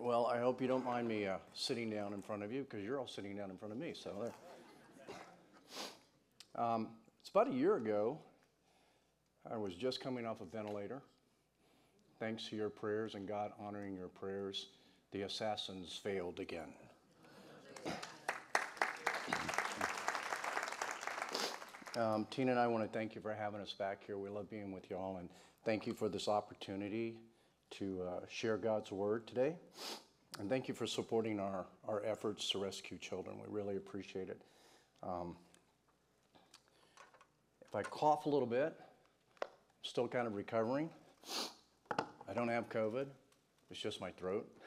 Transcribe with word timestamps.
Well, 0.00 0.26
I 0.26 0.38
hope 0.38 0.62
you 0.62 0.68
don't 0.68 0.84
mind 0.84 1.08
me 1.08 1.26
uh, 1.26 1.38
sitting 1.54 1.90
down 1.90 2.12
in 2.12 2.22
front 2.22 2.44
of 2.44 2.52
you 2.52 2.62
because 2.62 2.84
you're 2.84 3.00
all 3.00 3.08
sitting 3.08 3.36
down 3.36 3.50
in 3.50 3.58
front 3.58 3.72
of 3.72 3.80
me. 3.80 3.94
So 4.00 4.12
there. 4.22 4.32
Um, 6.54 6.88
it's 7.20 7.30
about 7.30 7.48
a 7.48 7.52
year 7.52 7.74
ago. 7.74 8.18
I 9.50 9.56
was 9.56 9.74
just 9.74 10.00
coming 10.00 10.24
off 10.24 10.40
a 10.40 10.44
ventilator. 10.44 11.02
Thanks 12.20 12.48
to 12.48 12.56
your 12.56 12.70
prayers 12.70 13.16
and 13.16 13.26
God 13.26 13.50
honoring 13.58 13.96
your 13.96 14.06
prayers, 14.08 14.66
the 15.10 15.22
assassins 15.22 16.00
failed 16.00 16.38
again. 16.38 16.72
Um, 21.96 22.26
Tina 22.30 22.52
and 22.52 22.60
I 22.60 22.68
want 22.68 22.84
to 22.84 22.96
thank 22.96 23.16
you 23.16 23.20
for 23.20 23.34
having 23.34 23.60
us 23.60 23.72
back 23.72 24.04
here. 24.06 24.16
We 24.16 24.28
love 24.28 24.48
being 24.48 24.70
with 24.70 24.90
you 24.90 24.96
all, 24.96 25.16
and 25.16 25.28
thank 25.64 25.86
you 25.88 25.94
for 25.94 26.08
this 26.08 26.28
opportunity 26.28 27.16
to 27.70 28.02
uh, 28.02 28.20
share 28.28 28.56
God's 28.56 28.90
word 28.90 29.26
today. 29.26 29.56
And 30.38 30.48
thank 30.48 30.68
you 30.68 30.74
for 30.74 30.86
supporting 30.86 31.40
our, 31.40 31.66
our 31.86 32.02
efforts 32.04 32.48
to 32.50 32.58
rescue 32.58 32.98
children. 32.98 33.36
We 33.38 33.54
really 33.54 33.76
appreciate 33.76 34.28
it. 34.28 34.40
Um, 35.02 35.36
if 37.62 37.74
I 37.74 37.82
cough 37.82 38.26
a 38.26 38.28
little 38.28 38.46
bit, 38.46 38.74
I'm 39.42 39.48
still 39.82 40.08
kind 40.08 40.26
of 40.26 40.34
recovering. 40.34 40.90
I 42.28 42.34
don't 42.34 42.48
have 42.48 42.68
COVID. 42.68 43.06
It's 43.70 43.80
just 43.80 44.00
my 44.00 44.10
throat. 44.10 44.48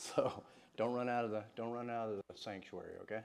So 0.00 0.44
don't 0.76 0.94
run 0.94 1.08
out 1.08 1.24
of 1.24 1.32
the 1.32 1.42
don't 1.56 1.72
run 1.72 1.90
out 1.90 2.08
of 2.08 2.18
the 2.18 2.22
sanctuary, 2.36 2.92
okay? 3.02 3.22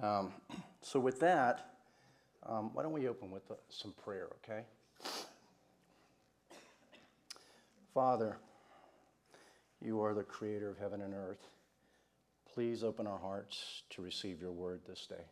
Um, 0.00 0.32
so 0.82 1.00
with 1.00 1.18
that. 1.18 1.72
Um, 2.46 2.70
why 2.72 2.84
don't 2.84 2.92
we 2.92 3.08
open 3.08 3.32
with 3.32 3.50
uh, 3.50 3.54
some 3.68 3.92
prayer, 3.92 4.28
okay? 4.36 4.62
Father, 7.94 8.38
you 9.82 10.00
are 10.02 10.14
the 10.14 10.22
creator 10.22 10.70
of 10.70 10.78
heaven 10.78 11.00
and 11.02 11.12
earth. 11.12 11.48
Please 12.54 12.84
open 12.84 13.06
our 13.06 13.18
hearts 13.18 13.82
to 13.90 14.00
receive 14.00 14.40
your 14.40 14.52
word 14.52 14.80
this 14.86 15.06
day. 15.06 15.24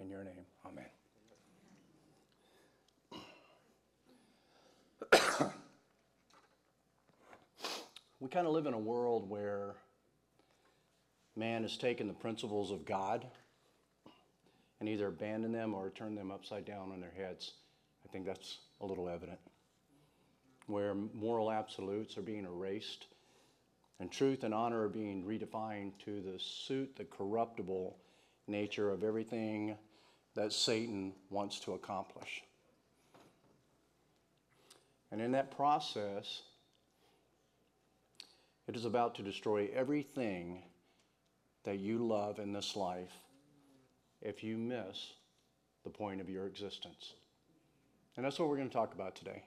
In 0.00 0.08
your 0.08 0.24
name, 0.24 0.46
amen. 0.66 0.86
we 8.20 8.28
kind 8.28 8.46
of 8.46 8.54
live 8.54 8.64
in 8.66 8.72
a 8.72 8.78
world 8.78 9.28
where 9.28 9.74
man 11.36 11.62
has 11.62 11.76
taken 11.76 12.08
the 12.08 12.14
principles 12.14 12.70
of 12.70 12.86
God 12.86 13.26
and 14.80 14.88
either 14.88 15.08
abandoned 15.08 15.54
them 15.54 15.74
or 15.74 15.90
turned 15.90 16.16
them 16.16 16.30
upside 16.30 16.64
down 16.64 16.90
on 16.90 17.00
their 17.00 17.12
heads. 17.14 17.52
I 18.04 18.08
think 18.10 18.24
that's 18.24 18.60
a 18.80 18.86
little 18.86 19.10
evident. 19.10 19.38
Where 20.66 20.94
moral 20.94 21.50
absolutes 21.50 22.16
are 22.16 22.22
being 22.22 22.44
erased 22.44 23.06
and 24.02 24.10
truth 24.10 24.42
and 24.42 24.52
honor 24.52 24.82
are 24.82 24.88
being 24.88 25.24
redefined 25.24 25.92
to 26.04 26.20
the 26.20 26.36
suit 26.38 26.96
the 26.96 27.04
corruptible 27.04 27.96
nature 28.48 28.90
of 28.90 29.04
everything 29.04 29.76
that 30.34 30.52
Satan 30.52 31.12
wants 31.30 31.60
to 31.60 31.74
accomplish. 31.74 32.42
And 35.12 35.20
in 35.20 35.30
that 35.32 35.54
process, 35.56 36.42
it 38.66 38.74
is 38.74 38.84
about 38.84 39.14
to 39.16 39.22
destroy 39.22 39.68
everything 39.72 40.62
that 41.62 41.78
you 41.78 41.98
love 41.98 42.40
in 42.40 42.52
this 42.52 42.74
life 42.74 43.12
if 44.20 44.42
you 44.42 44.56
miss 44.56 45.12
the 45.84 45.90
point 45.90 46.20
of 46.20 46.28
your 46.28 46.46
existence. 46.46 47.12
And 48.16 48.24
that's 48.24 48.38
what 48.38 48.48
we're 48.48 48.56
going 48.56 48.68
to 48.68 48.74
talk 48.74 48.94
about 48.94 49.14
today 49.14 49.44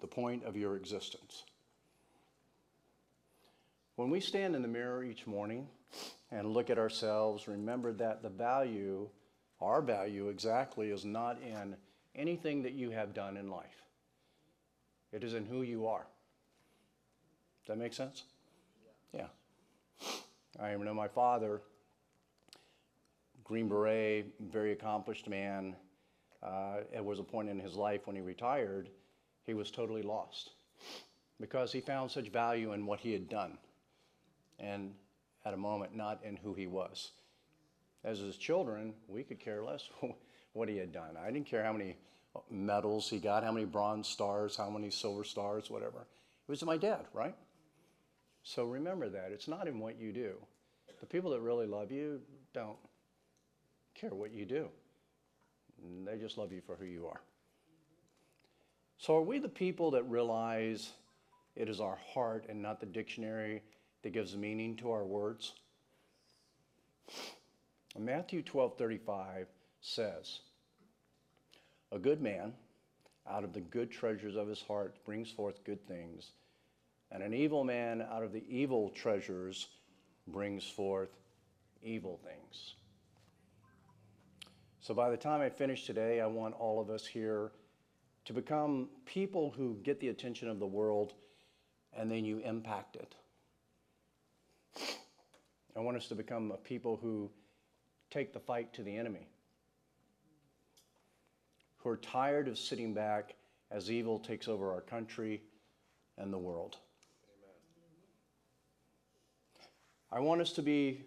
the 0.00 0.06
point 0.06 0.44
of 0.44 0.56
your 0.56 0.76
existence. 0.76 1.44
When 3.96 4.10
we 4.10 4.20
stand 4.20 4.56
in 4.56 4.62
the 4.62 4.68
mirror 4.68 5.04
each 5.04 5.26
morning 5.26 5.68
and 6.30 6.52
look 6.52 6.70
at 6.70 6.78
ourselves, 6.78 7.46
remember 7.46 7.92
that 7.92 8.22
the 8.22 8.28
value, 8.28 9.08
our 9.60 9.80
value 9.80 10.28
exactly, 10.28 10.90
is 10.90 11.04
not 11.04 11.40
in 11.40 11.76
anything 12.14 12.62
that 12.62 12.72
you 12.72 12.90
have 12.90 13.14
done 13.14 13.36
in 13.36 13.50
life, 13.50 13.82
it 15.12 15.22
is 15.22 15.34
in 15.34 15.46
who 15.46 15.62
you 15.62 15.86
are. 15.86 16.06
Does 17.62 17.68
that 17.68 17.78
make 17.78 17.94
sense? 17.94 18.24
Yeah. 19.12 19.26
I 20.60 20.74
know 20.76 20.94
my 20.94 21.08
father 21.08 21.62
Green 23.44 23.68
Beret, 23.68 24.24
very 24.40 24.72
accomplished 24.72 25.28
man. 25.28 25.76
Uh, 26.42 26.78
it 26.92 27.04
was 27.04 27.18
a 27.18 27.22
point 27.22 27.50
in 27.50 27.60
his 27.60 27.74
life 27.74 28.06
when 28.06 28.16
he 28.16 28.22
retired, 28.22 28.88
he 29.44 29.54
was 29.54 29.70
totally 29.70 30.02
lost 30.02 30.50
because 31.40 31.72
he 31.72 31.80
found 31.80 32.10
such 32.10 32.28
value 32.28 32.72
in 32.72 32.86
what 32.86 33.00
he 33.00 33.12
had 33.12 33.28
done 33.28 33.58
and 34.58 34.92
at 35.44 35.54
a 35.54 35.56
moment 35.56 35.94
not 35.94 36.20
in 36.24 36.36
who 36.36 36.54
he 36.54 36.66
was. 36.66 37.12
As 38.04 38.18
his 38.18 38.36
children, 38.36 38.94
we 39.08 39.22
could 39.22 39.40
care 39.40 39.62
less 39.62 39.88
what 40.52 40.68
he 40.68 40.76
had 40.76 40.92
done. 40.92 41.16
I 41.16 41.30
didn't 41.30 41.46
care 41.46 41.64
how 41.64 41.72
many 41.72 41.96
medals 42.50 43.08
he 43.08 43.18
got, 43.18 43.44
how 43.44 43.52
many 43.52 43.66
bronze 43.66 44.08
stars, 44.08 44.56
how 44.56 44.70
many 44.70 44.90
silver 44.90 45.24
stars, 45.24 45.70
whatever. 45.70 46.06
It 46.46 46.50
was 46.50 46.62
my 46.64 46.76
dad, 46.76 47.06
right? 47.12 47.34
So 48.42 48.64
remember 48.64 49.08
that. 49.08 49.32
It's 49.32 49.48
not 49.48 49.66
in 49.68 49.78
what 49.78 49.98
you 49.98 50.12
do. 50.12 50.34
The 51.00 51.06
people 51.06 51.30
that 51.30 51.40
really 51.40 51.66
love 51.66 51.90
you 51.90 52.20
don't 52.52 52.76
care 53.94 54.14
what 54.14 54.32
you 54.32 54.44
do. 54.44 54.68
They 56.04 56.18
just 56.18 56.38
love 56.38 56.52
you 56.52 56.60
for 56.60 56.76
who 56.76 56.84
you 56.84 57.06
are. 57.06 57.20
So, 59.04 59.18
are 59.18 59.22
we 59.22 59.38
the 59.38 59.50
people 59.50 59.90
that 59.90 60.08
realize 60.08 60.94
it 61.56 61.68
is 61.68 61.78
our 61.78 61.98
heart 62.14 62.46
and 62.48 62.62
not 62.62 62.80
the 62.80 62.86
dictionary 62.86 63.62
that 64.02 64.14
gives 64.14 64.34
meaning 64.34 64.76
to 64.76 64.92
our 64.92 65.04
words? 65.04 65.52
Matthew 67.98 68.40
12 68.40 68.78
35 68.78 69.48
says, 69.82 70.38
A 71.92 71.98
good 71.98 72.22
man 72.22 72.54
out 73.28 73.44
of 73.44 73.52
the 73.52 73.60
good 73.60 73.90
treasures 73.90 74.36
of 74.36 74.48
his 74.48 74.62
heart 74.62 74.96
brings 75.04 75.30
forth 75.30 75.64
good 75.64 75.86
things, 75.86 76.30
and 77.12 77.22
an 77.22 77.34
evil 77.34 77.62
man 77.62 78.00
out 78.10 78.22
of 78.22 78.32
the 78.32 78.44
evil 78.48 78.88
treasures 78.88 79.68
brings 80.28 80.64
forth 80.66 81.10
evil 81.82 82.18
things. 82.24 82.72
So 84.80 84.94
by 84.94 85.10
the 85.10 85.18
time 85.18 85.42
I 85.42 85.50
finish 85.50 85.84
today, 85.84 86.22
I 86.22 86.26
want 86.26 86.54
all 86.54 86.80
of 86.80 86.88
us 86.88 87.04
here 87.04 87.52
to 88.24 88.32
become 88.32 88.88
people 89.04 89.52
who 89.56 89.76
get 89.82 90.00
the 90.00 90.08
attention 90.08 90.48
of 90.48 90.58
the 90.58 90.66
world 90.66 91.12
and 91.96 92.10
then 92.10 92.24
you 92.24 92.38
impact 92.38 92.96
it. 92.96 93.14
I 95.76 95.80
want 95.80 95.96
us 95.96 96.06
to 96.08 96.14
become 96.14 96.50
a 96.52 96.56
people 96.56 96.98
who 97.00 97.30
take 98.10 98.32
the 98.32 98.40
fight 98.40 98.72
to 98.74 98.82
the 98.82 98.96
enemy, 98.96 99.26
who 101.78 101.90
are 101.90 101.96
tired 101.96 102.48
of 102.48 102.58
sitting 102.58 102.94
back 102.94 103.34
as 103.70 103.90
evil 103.90 104.18
takes 104.18 104.46
over 104.46 104.72
our 104.72 104.80
country 104.80 105.42
and 106.16 106.32
the 106.32 106.38
world. 106.38 106.76
Amen. 107.26 107.56
I 110.12 110.20
want 110.20 110.40
us 110.40 110.52
to 110.52 110.62
be 110.62 111.02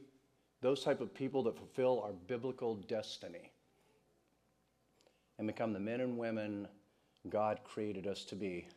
those 0.62 0.84
type 0.84 1.00
of 1.00 1.14
people 1.14 1.44
that 1.44 1.58
fulfill 1.58 2.02
our 2.04 2.12
biblical 2.12 2.76
destiny 2.76 3.52
and 5.38 5.48
become 5.48 5.72
the 5.72 5.80
men 5.80 6.02
and 6.02 6.18
women 6.18 6.68
God 7.30 7.60
created 7.64 8.08
us 8.08 8.24
to 8.26 8.36
be. 8.36 8.68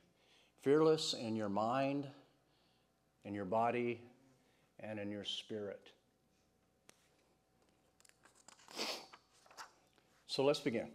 Fearless 0.62 1.14
in 1.14 1.36
your 1.36 1.48
mind, 1.48 2.06
in 3.24 3.34
your 3.34 3.44
body, 3.44 4.00
and 4.80 4.98
in 4.98 5.10
your 5.10 5.24
spirit. 5.24 5.90
So 10.26 10.44
let's 10.44 10.60
begin. 10.60 10.88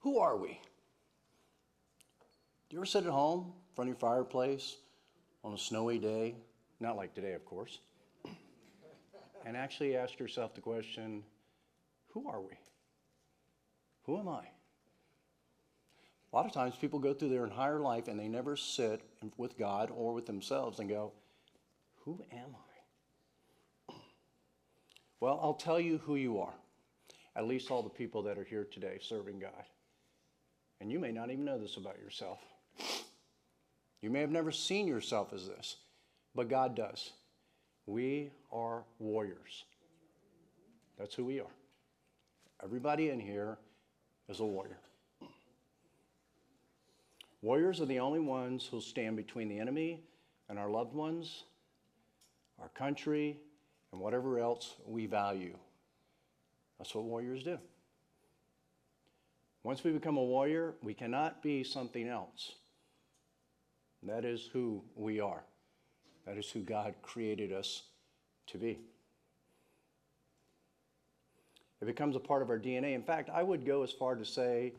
Who 0.00 0.18
are 0.18 0.36
we? 0.36 0.60
Do 2.68 2.76
you 2.76 2.78
ever 2.78 2.86
sit 2.86 3.04
at 3.04 3.10
home 3.10 3.52
in 3.68 3.74
front 3.74 3.90
of 3.90 3.94
your 3.94 4.00
fireplace 4.00 4.76
on 5.42 5.52
a 5.52 5.58
snowy 5.58 5.98
day? 5.98 6.36
Not 6.78 6.96
like 6.96 7.14
today, 7.14 7.32
of 7.32 7.44
course. 7.44 7.80
and 9.44 9.56
actually 9.56 9.96
ask 9.96 10.18
yourself 10.18 10.54
the 10.54 10.60
question 10.60 11.22
who 12.12 12.28
are 12.28 12.40
we? 12.40 12.52
Who 14.04 14.18
am 14.18 14.28
I? 14.28 14.44
A 16.32 16.36
lot 16.36 16.46
of 16.46 16.52
times 16.52 16.76
people 16.76 16.98
go 16.98 17.12
through 17.12 17.30
their 17.30 17.44
entire 17.44 17.80
life 17.80 18.06
and 18.06 18.18
they 18.18 18.28
never 18.28 18.56
sit 18.56 19.02
with 19.36 19.58
God 19.58 19.90
or 19.92 20.14
with 20.14 20.26
themselves 20.26 20.78
and 20.78 20.88
go, 20.88 21.12
Who 22.04 22.22
am 22.32 22.54
I? 22.54 23.94
Well, 25.18 25.40
I'll 25.42 25.54
tell 25.54 25.80
you 25.80 25.98
who 25.98 26.16
you 26.16 26.38
are. 26.38 26.54
At 27.36 27.46
least 27.46 27.70
all 27.70 27.82
the 27.82 27.90
people 27.90 28.22
that 28.22 28.38
are 28.38 28.44
here 28.44 28.64
today 28.64 28.98
serving 29.00 29.40
God. 29.40 29.64
And 30.80 30.90
you 30.90 30.98
may 30.98 31.12
not 31.12 31.30
even 31.30 31.44
know 31.44 31.58
this 31.58 31.76
about 31.76 31.98
yourself. 31.98 32.38
You 34.00 34.10
may 34.10 34.20
have 34.20 34.30
never 34.30 34.50
seen 34.50 34.86
yourself 34.86 35.32
as 35.32 35.46
this, 35.46 35.76
but 36.34 36.48
God 36.48 36.74
does. 36.74 37.10
We 37.86 38.30
are 38.50 38.84
warriors. 38.98 39.64
That's 40.98 41.14
who 41.14 41.24
we 41.24 41.40
are. 41.40 41.54
Everybody 42.62 43.10
in 43.10 43.20
here 43.20 43.58
is 44.28 44.40
a 44.40 44.44
warrior. 44.44 44.78
Warriors 47.42 47.80
are 47.80 47.86
the 47.86 48.00
only 48.00 48.20
ones 48.20 48.66
who'll 48.66 48.80
stand 48.80 49.16
between 49.16 49.48
the 49.48 49.58
enemy 49.58 50.02
and 50.48 50.58
our 50.58 50.70
loved 50.70 50.94
ones, 50.94 51.44
our 52.60 52.68
country, 52.68 53.38
and 53.92 54.00
whatever 54.00 54.38
else 54.38 54.74
we 54.86 55.06
value. 55.06 55.56
That's 56.78 56.94
what 56.94 57.04
warriors 57.04 57.42
do. 57.42 57.58
Once 59.62 59.84
we 59.84 59.90
become 59.90 60.16
a 60.16 60.24
warrior, 60.24 60.74
we 60.82 60.94
cannot 60.94 61.42
be 61.42 61.64
something 61.64 62.08
else. 62.08 62.52
That 64.02 64.24
is 64.24 64.48
who 64.52 64.82
we 64.94 65.20
are. 65.20 65.44
That 66.26 66.38
is 66.38 66.50
who 66.50 66.60
God 66.60 66.94
created 67.02 67.52
us 67.52 67.82
to 68.48 68.58
be. 68.58 68.78
It 71.80 71.86
becomes 71.86 72.16
a 72.16 72.20
part 72.20 72.42
of 72.42 72.50
our 72.50 72.58
DNA. 72.58 72.94
In 72.94 73.02
fact, 73.02 73.30
I 73.30 73.42
would 73.42 73.64
go 73.64 73.82
as 73.82 73.92
far 73.92 74.14
to 74.14 74.24
say 74.24 74.74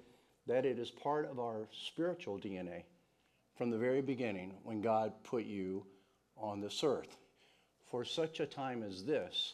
that 0.51 0.65
it 0.65 0.77
is 0.77 0.92
part 0.92 1.31
of 1.31 1.39
our 1.39 1.69
spiritual 1.88 2.38
DNA 2.38 2.83
from 3.57 3.69
the 3.69 3.77
very 3.77 4.01
beginning 4.01 4.51
when 4.63 4.81
God 4.81 5.13
put 5.24 5.45
you 5.45 5.86
on 6.36 6.59
this 6.59 6.83
earth. 6.83 7.15
For 7.89 8.03
such 8.03 8.42
a 8.42 8.45
time 8.45 8.83
as 8.83 9.06
this, 9.06 9.53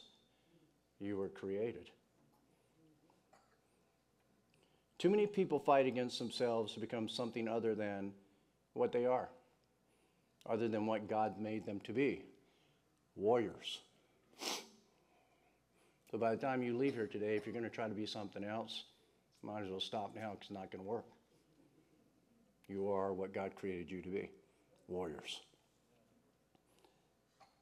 you 1.00 1.16
were 1.16 1.30
created. 1.30 1.92
Too 4.98 5.12
many 5.12 5.28
people 5.28 5.60
fight 5.60 5.86
against 5.86 6.18
themselves 6.18 6.74
to 6.74 6.80
become 6.80 7.08
something 7.08 7.48
other 7.48 7.76
than 7.76 8.12
what 8.74 8.92
they 8.92 9.06
are, 9.06 9.30
other 10.50 10.68
than 10.68 10.88
what 10.88 11.08
God 11.08 11.40
made 11.40 11.64
them 11.68 11.80
to 11.82 11.94
be 11.94 12.24
warriors. 13.16 13.82
So 16.10 16.18
by 16.18 16.32
the 16.32 16.42
time 16.42 16.64
you 16.64 16.76
leave 16.76 16.96
here 16.96 17.06
today, 17.06 17.36
if 17.36 17.46
you're 17.46 17.54
going 17.54 17.66
to 17.66 17.70
try 17.70 17.88
to 17.88 17.94
be 17.94 18.08
something 18.08 18.44
else, 18.44 18.86
might 19.44 19.64
as 19.64 19.70
well 19.70 19.80
stop 19.80 20.16
now 20.16 20.32
because 20.32 20.48
it's 20.48 20.52
not 20.52 20.72
going 20.72 20.84
to 20.84 20.90
work. 20.90 21.06
You 22.68 22.90
are 22.92 23.14
what 23.14 23.34
God 23.34 23.56
created 23.56 23.90
you 23.90 24.02
to 24.02 24.10
be 24.10 24.30
warriors. 24.88 25.42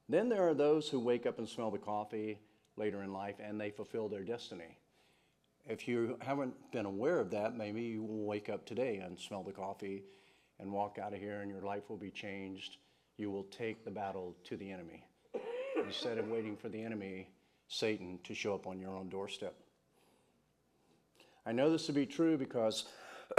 Then 0.09 0.29
there 0.29 0.47
are 0.47 0.53
those 0.53 0.89
who 0.89 0.99
wake 0.99 1.25
up 1.25 1.39
and 1.39 1.47
smell 1.47 1.71
the 1.71 1.77
coffee 1.77 2.39
later 2.77 3.03
in 3.03 3.13
life 3.13 3.35
and 3.39 3.59
they 3.59 3.71
fulfill 3.71 4.07
their 4.07 4.23
destiny. 4.23 4.77
If 5.67 5.87
you 5.87 6.17
haven't 6.21 6.53
been 6.71 6.85
aware 6.85 7.19
of 7.19 7.31
that, 7.31 7.55
maybe 7.55 7.81
you 7.81 8.03
will 8.03 8.25
wake 8.25 8.49
up 8.49 8.65
today 8.65 8.97
and 8.97 9.19
smell 9.19 9.43
the 9.43 9.51
coffee 9.51 10.03
and 10.59 10.71
walk 10.71 10.97
out 11.01 11.13
of 11.13 11.19
here 11.19 11.41
and 11.41 11.49
your 11.49 11.61
life 11.61 11.89
will 11.89 11.97
be 11.97 12.11
changed. 12.11 12.77
You 13.17 13.31
will 13.31 13.45
take 13.45 13.83
the 13.83 13.91
battle 13.91 14.35
to 14.43 14.57
the 14.57 14.71
enemy 14.71 15.05
instead 15.83 16.17
of 16.17 16.27
waiting 16.27 16.55
for 16.55 16.69
the 16.69 16.81
enemy, 16.81 17.29
Satan, 17.67 18.19
to 18.23 18.35
show 18.35 18.53
up 18.53 18.67
on 18.67 18.79
your 18.79 18.95
own 18.95 19.09
doorstep. 19.09 19.55
I 21.47 21.51
know 21.51 21.69
this 21.69 21.85
to 21.85 21.93
be 21.93 22.07
true 22.07 22.37
because 22.37 22.85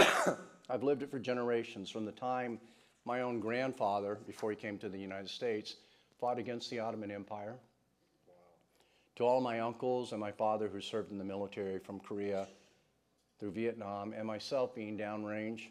I've 0.69 0.83
lived 0.83 1.03
it 1.03 1.11
for 1.11 1.19
generations. 1.19 1.89
From 1.89 2.05
the 2.05 2.13
time 2.13 2.59
my 3.03 3.21
own 3.21 3.41
grandfather, 3.41 4.17
before 4.25 4.49
he 4.49 4.55
came 4.55 4.77
to 4.77 4.87
the 4.89 4.97
United 4.97 5.29
States, 5.29 5.75
fought 6.19 6.39
against 6.39 6.69
the 6.69 6.79
Ottoman 6.79 7.11
Empire. 7.11 7.55
To 9.17 9.25
all 9.25 9.41
my 9.41 9.59
uncles 9.59 10.11
and 10.13 10.21
my 10.21 10.31
father 10.31 10.69
who 10.69 10.79
served 10.79 11.11
in 11.11 11.17
the 11.17 11.23
military 11.23 11.79
from 11.79 11.99
Korea 11.99 12.47
through 13.39 13.51
Vietnam, 13.51 14.13
and 14.13 14.25
myself 14.25 14.73
being 14.73 14.97
downrange 14.97 15.67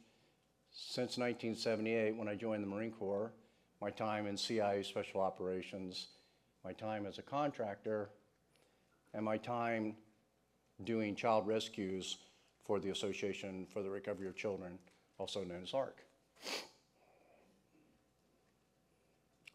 since 0.72 1.16
1978 1.16 2.16
when 2.16 2.28
I 2.28 2.34
joined 2.34 2.62
the 2.62 2.68
Marine 2.68 2.92
Corps, 2.92 3.32
my 3.80 3.90
time 3.90 4.26
in 4.26 4.36
CIA 4.36 4.82
Special 4.82 5.20
Operations, 5.20 6.08
my 6.64 6.72
time 6.72 7.06
as 7.06 7.18
a 7.18 7.22
contractor, 7.22 8.10
and 9.14 9.24
my 9.24 9.36
time 9.38 9.94
doing 10.84 11.14
child 11.14 11.46
rescues 11.46 12.18
for 12.66 12.80
the 12.80 12.90
Association 12.90 13.66
for 13.72 13.82
the 13.82 13.90
Recovery 13.90 14.28
of 14.28 14.36
Children, 14.36 14.78
also 15.18 15.44
known 15.44 15.62
as 15.62 15.72
ARC. 15.72 16.02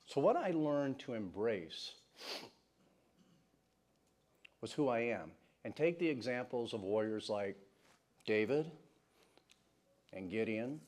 So, 0.06 0.20
what 0.20 0.36
I 0.36 0.52
learned 0.52 1.00
to 1.00 1.14
embrace 1.14 1.94
was 4.62 4.72
who 4.72 4.88
I 4.88 5.00
am. 5.00 5.32
And 5.64 5.76
take 5.76 6.00
the 6.00 6.08
examples 6.08 6.74
of 6.74 6.82
warriors 6.82 7.30
like 7.30 7.56
David 8.26 8.72
and 10.14 10.30
Gideon, 10.30 10.80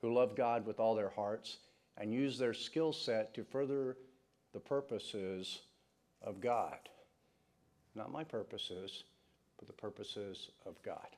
who 0.00 0.12
loved 0.12 0.36
God 0.36 0.66
with 0.66 0.80
all 0.80 0.94
their 0.94 1.10
hearts 1.10 1.58
and 1.96 2.12
used 2.12 2.40
their 2.40 2.54
skill 2.54 2.92
set 2.92 3.34
to 3.34 3.44
further 3.44 3.96
the 4.52 4.60
purposes 4.60 5.60
of 6.22 6.40
God. 6.40 6.78
Not 7.94 8.10
my 8.10 8.24
purposes, 8.24 9.04
but 9.58 9.68
the 9.68 9.74
purposes 9.74 10.48
of 10.66 10.74
God. 10.82 11.16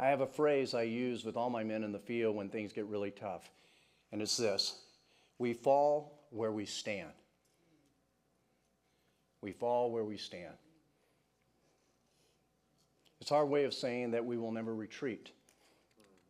I 0.00 0.08
have 0.08 0.22
a 0.22 0.26
phrase 0.26 0.72
I 0.72 0.82
use 0.82 1.26
with 1.26 1.36
all 1.36 1.50
my 1.50 1.62
men 1.62 1.84
in 1.84 1.92
the 1.92 1.98
field 1.98 2.34
when 2.34 2.48
things 2.48 2.72
get 2.72 2.86
really 2.86 3.10
tough, 3.10 3.50
and 4.10 4.22
it's 4.22 4.38
this 4.38 4.78
We 5.38 5.52
fall 5.52 6.24
where 6.30 6.52
we 6.52 6.64
stand. 6.64 7.10
We 9.42 9.52
fall 9.52 9.90
where 9.90 10.04
we 10.04 10.16
stand. 10.16 10.54
It's 13.20 13.30
our 13.30 13.44
way 13.44 13.64
of 13.64 13.74
saying 13.74 14.12
that 14.12 14.24
we 14.24 14.38
will 14.38 14.52
never 14.52 14.74
retreat. 14.74 15.32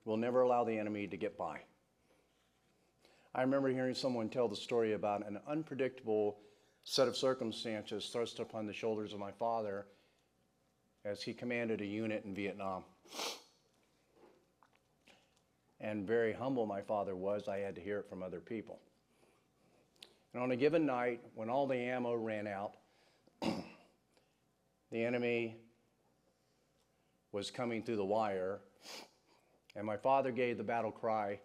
We'll 0.05 0.17
never 0.17 0.41
allow 0.41 0.65
the 0.65 0.77
enemy 0.77 1.07
to 1.07 1.17
get 1.17 1.39
by. 1.39 1.61
I 3.33 3.43
remember 3.43 3.69
hearing 3.69 3.95
someone 3.95 4.29
tell 4.29 4.49
the 4.49 4.57
story 4.57 4.95
about 4.95 5.25
an 5.25 5.39
unpredictable 5.47 6.39
set 6.83 7.07
of 7.07 7.17
circumstances 7.17 8.07
thrust 8.07 8.41
upon 8.41 8.67
the 8.67 8.73
shoulders 8.73 9.13
of 9.13 9.21
my 9.21 9.31
father 9.31 9.87
as 11.05 11.23
he 11.23 11.33
commanded 11.33 11.81
a 11.81 11.87
unit 11.87 12.25
in 12.25 12.35
Vietnam. 12.35 12.83
And 15.81 16.07
very 16.07 16.33
humble 16.33 16.67
my 16.67 16.83
father 16.83 17.17
was, 17.17 17.49
I 17.49 17.59
had 17.59 17.75
to 17.77 17.81
hear 17.81 17.99
it 18.01 18.09
from 18.09 18.23
other 18.23 18.41
people. 18.41 18.79
And 20.35 20.43
on 20.43 20.51
a 20.51 20.57
given 20.57 20.87
night, 20.87 21.21
when 21.35 21.49
all 21.49 21.67
the 21.67 21.77
ammo 21.77 22.15
ran 22.15 22.47
out, 22.47 22.75
the 23.41 25.05
enemy 25.05 25.57
was 27.33 27.51
coming 27.51 27.83
through 27.83 27.97
the 27.97 28.05
wire, 28.05 28.61
and 29.75 29.87
my 29.87 29.97
father 29.97 30.31
gave 30.31 30.59
the 30.59 30.65
battle 30.65 30.93
cry 30.93 31.41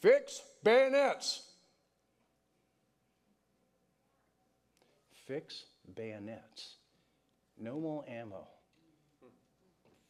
Fix 0.00 0.42
bayonets! 0.62 1.42
Fix 5.26 5.64
bayonets. 5.94 6.76
No 7.58 7.78
more 7.80 8.04
ammo. 8.08 8.46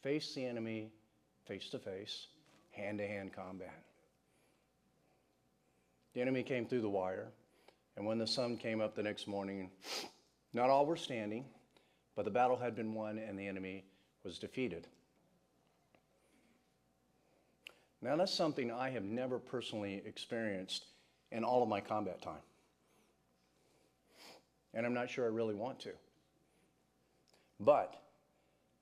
Face 0.02 0.34
the 0.34 0.44
enemy 0.44 0.92
face 1.48 1.70
to 1.70 1.78
face, 1.78 2.26
hand 2.78 2.98
to 2.98 3.06
hand 3.06 3.32
combat. 3.32 3.84
The 6.14 6.22
enemy 6.22 6.42
came 6.42 6.66
through 6.66 6.80
the 6.80 6.88
wire, 6.88 7.28
and 7.96 8.06
when 8.06 8.18
the 8.18 8.26
sun 8.26 8.56
came 8.56 8.80
up 8.80 8.94
the 8.94 9.02
next 9.02 9.26
morning, 9.26 9.70
not 10.52 10.70
all 10.70 10.86
were 10.86 10.96
standing, 10.96 11.44
but 12.16 12.24
the 12.24 12.30
battle 12.30 12.56
had 12.56 12.74
been 12.74 12.94
won 12.94 13.18
and 13.18 13.38
the 13.38 13.46
enemy 13.46 13.84
was 14.24 14.38
defeated. 14.38 14.86
Now, 18.00 18.16
that's 18.16 18.32
something 18.32 18.70
I 18.70 18.90
have 18.90 19.04
never 19.04 19.38
personally 19.38 20.02
experienced 20.06 20.86
in 21.32 21.44
all 21.44 21.62
of 21.62 21.68
my 21.68 21.80
combat 21.80 22.22
time. 22.22 22.42
And 24.74 24.86
I'm 24.86 24.94
not 24.94 25.10
sure 25.10 25.24
I 25.24 25.28
really 25.28 25.54
want 25.54 25.80
to. 25.80 25.90
But 27.58 28.00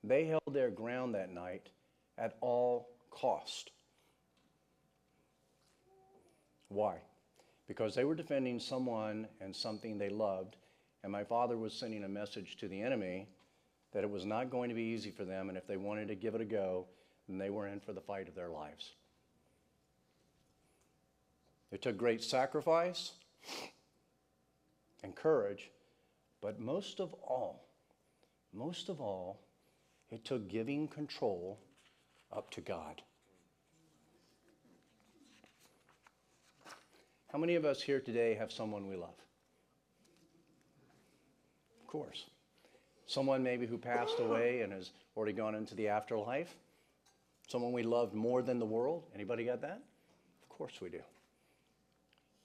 they 0.04 0.26
held 0.26 0.42
their 0.52 0.70
ground 0.70 1.14
that 1.14 1.30
night 1.30 1.68
at 2.18 2.36
all 2.40 2.88
cost. 3.10 3.70
Why? 6.68 6.96
Because 7.66 7.94
they 7.94 8.04
were 8.04 8.14
defending 8.14 8.60
someone 8.60 9.26
and 9.40 9.54
something 9.54 9.98
they 9.98 10.08
loved 10.08 10.56
and 11.06 11.12
my 11.12 11.22
father 11.22 11.56
was 11.56 11.72
sending 11.72 12.02
a 12.02 12.08
message 12.08 12.56
to 12.56 12.66
the 12.66 12.82
enemy 12.82 13.28
that 13.92 14.02
it 14.02 14.10
was 14.10 14.24
not 14.24 14.50
going 14.50 14.68
to 14.68 14.74
be 14.74 14.82
easy 14.82 15.12
for 15.12 15.24
them, 15.24 15.48
and 15.48 15.56
if 15.56 15.64
they 15.64 15.76
wanted 15.76 16.08
to 16.08 16.16
give 16.16 16.34
it 16.34 16.40
a 16.40 16.44
go, 16.44 16.84
then 17.28 17.38
they 17.38 17.48
were 17.48 17.68
in 17.68 17.78
for 17.78 17.92
the 17.92 18.00
fight 18.00 18.26
of 18.26 18.34
their 18.34 18.48
lives. 18.48 18.94
It 21.70 21.80
took 21.80 21.96
great 21.96 22.24
sacrifice 22.24 23.12
and 25.04 25.14
courage, 25.14 25.70
but 26.40 26.58
most 26.58 26.98
of 26.98 27.14
all, 27.22 27.68
most 28.52 28.88
of 28.88 29.00
all, 29.00 29.38
it 30.10 30.24
took 30.24 30.48
giving 30.48 30.88
control 30.88 31.60
up 32.32 32.50
to 32.50 32.60
God. 32.60 33.00
How 37.36 37.40
many 37.40 37.56
of 37.56 37.66
us 37.66 37.82
here 37.82 38.00
today 38.00 38.32
have 38.32 38.50
someone 38.50 38.88
we 38.88 38.96
love? 38.96 39.12
Of 41.82 41.86
course. 41.86 42.24
Someone 43.06 43.42
maybe 43.42 43.66
who 43.66 43.76
passed 43.76 44.20
away 44.20 44.62
and 44.62 44.72
has 44.72 44.88
already 45.14 45.34
gone 45.34 45.54
into 45.54 45.74
the 45.74 45.88
afterlife. 45.88 46.48
Someone 47.46 47.72
we 47.72 47.82
loved 47.82 48.14
more 48.14 48.40
than 48.40 48.58
the 48.58 48.64
world. 48.64 49.02
Anybody 49.14 49.44
got 49.44 49.60
that? 49.60 49.82
Of 50.44 50.48
course 50.48 50.80
we 50.80 50.88
do. 50.88 51.02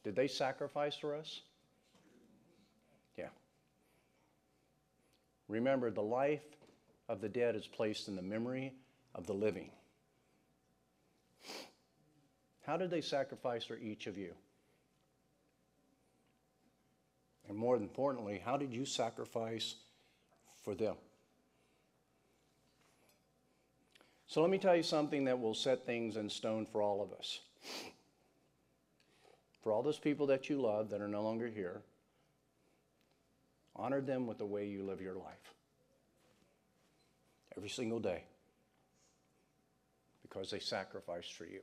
Did 0.04 0.14
they 0.14 0.28
sacrifice 0.28 0.98
for 0.98 1.16
us? 1.16 1.40
Yeah. 3.18 3.30
Remember, 5.48 5.90
the 5.90 6.02
life 6.02 6.44
of 7.08 7.22
the 7.22 7.30
dead 7.30 7.56
is 7.56 7.66
placed 7.66 8.10
in 8.10 8.18
the 8.18 8.22
memory 8.22 8.74
of 9.16 9.26
the 9.26 9.34
living. 9.34 9.70
How 12.66 12.76
did 12.76 12.92
they 12.92 13.00
sacrifice 13.00 13.64
for 13.64 13.78
each 13.78 14.06
of 14.08 14.18
you? 14.18 14.34
And 17.52 17.60
more 17.60 17.76
importantly, 17.76 18.42
how 18.46 18.56
did 18.56 18.72
you 18.72 18.86
sacrifice 18.86 19.76
for 20.64 20.74
them? 20.74 20.96
So 24.26 24.40
let 24.40 24.50
me 24.50 24.58
tell 24.58 24.74
you 24.74 24.84
something 24.84 25.26
that 25.26 25.38
will 25.38 25.54
set 25.54 25.86
things 25.86 26.16
in 26.16 26.30
stone 26.30 26.66
for 26.66 26.82
all 26.82 27.02
of 27.02 27.12
us. 27.12 27.42
For 29.62 29.74
all 29.74 29.84
those 29.84 30.00
people 30.00 30.28
that 30.28 30.50
you 30.50 30.62
love 30.62 30.92
that 30.92 31.02
are 31.02 31.10
no 31.10 31.24
longer 31.24 31.50
here, 31.50 31.82
honor 33.76 34.00
them 34.00 34.28
with 34.28 34.38
the 34.38 34.46
way 34.46 34.66
you 34.68 34.84
live 34.84 35.02
your 35.02 35.16
life. 35.16 35.54
Every 37.58 37.68
single 37.68 38.00
day. 38.00 38.24
Because 40.22 40.52
they 40.52 40.60
sacrificed 40.60 41.34
for 41.34 41.44
you. 41.44 41.60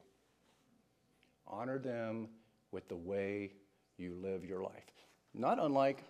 Honor 1.46 1.78
them 1.78 2.28
with 2.72 2.86
the 2.90 2.96
way 2.96 3.52
you 3.96 4.14
live 4.22 4.44
your 4.44 4.62
life. 4.62 4.98
Not 5.34 5.58
unlike 5.58 6.02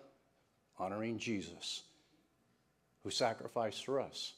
honoring 0.77 1.19
Jesus, 1.19 1.83
who 3.03 3.09
sacrificed 3.09 3.85
for 3.85 3.99
us. 3.99 4.33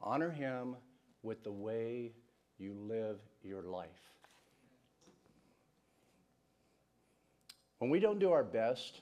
Honor 0.00 0.30
him 0.30 0.76
with 1.22 1.42
the 1.42 1.52
way 1.52 2.12
you 2.58 2.74
live 2.74 3.18
your 3.42 3.62
life. 3.62 3.88
When 7.78 7.90
we 7.90 7.98
don't 7.98 8.18
do 8.18 8.32
our 8.32 8.44
best, 8.44 9.00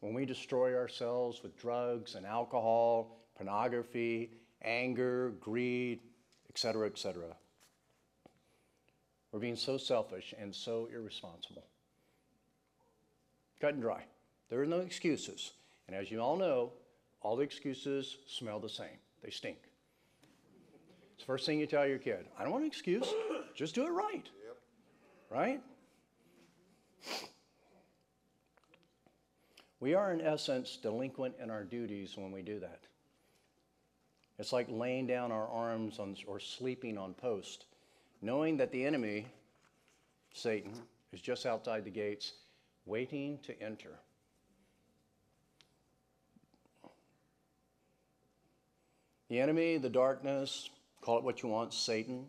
when 0.00 0.12
we 0.12 0.26
destroy 0.26 0.76
ourselves 0.76 1.42
with 1.42 1.58
drugs 1.58 2.14
and 2.14 2.26
alcohol, 2.26 3.16
pornography, 3.36 4.30
anger, 4.62 5.30
greed, 5.40 6.00
etc., 6.50 6.86
etc., 6.86 7.24
we're 9.32 9.40
being 9.40 9.56
so 9.56 9.78
selfish 9.78 10.34
and 10.38 10.54
so 10.54 10.88
irresponsible. 10.92 11.64
Cut 13.60 13.74
and 13.74 13.82
dry. 13.82 14.04
There 14.50 14.60
are 14.60 14.66
no 14.66 14.80
excuses. 14.80 15.52
And 15.86 15.96
as 15.96 16.10
you 16.10 16.20
all 16.20 16.36
know, 16.36 16.72
all 17.22 17.36
the 17.36 17.42
excuses 17.42 18.18
smell 18.26 18.60
the 18.60 18.68
same. 18.68 18.98
They 19.22 19.30
stink. 19.30 19.58
It's 21.14 21.22
the 21.22 21.26
first 21.26 21.46
thing 21.46 21.60
you 21.60 21.66
tell 21.66 21.86
your 21.86 21.98
kid. 21.98 22.26
I 22.38 22.42
don't 22.42 22.52
want 22.52 22.64
an 22.64 22.68
excuse. 22.68 23.06
Just 23.54 23.74
do 23.74 23.86
it 23.86 23.90
right. 23.90 24.28
Yep. 24.46 24.56
Right? 25.30 25.60
We 29.78 29.94
are, 29.94 30.12
in 30.12 30.20
essence, 30.20 30.76
delinquent 30.76 31.36
in 31.42 31.50
our 31.50 31.64
duties 31.64 32.16
when 32.16 32.32
we 32.32 32.42
do 32.42 32.60
that. 32.60 32.80
It's 34.38 34.52
like 34.52 34.66
laying 34.70 35.06
down 35.06 35.32
our 35.32 35.48
arms 35.48 35.98
on, 35.98 36.16
or 36.26 36.40
sleeping 36.40 36.98
on 36.98 37.14
post, 37.14 37.66
knowing 38.22 38.56
that 38.56 38.72
the 38.72 38.84
enemy, 38.84 39.26
Satan, 40.32 40.72
is 41.12 41.20
just 41.20 41.46
outside 41.46 41.84
the 41.84 41.90
gates, 41.90 42.32
waiting 42.86 43.38
to 43.42 43.60
enter. 43.62 43.98
The 49.30 49.38
enemy, 49.38 49.78
the 49.78 49.88
darkness, 49.88 50.68
call 51.00 51.18
it 51.18 51.24
what 51.24 51.40
you 51.40 51.48
want, 51.48 51.72
Satan, 51.72 52.26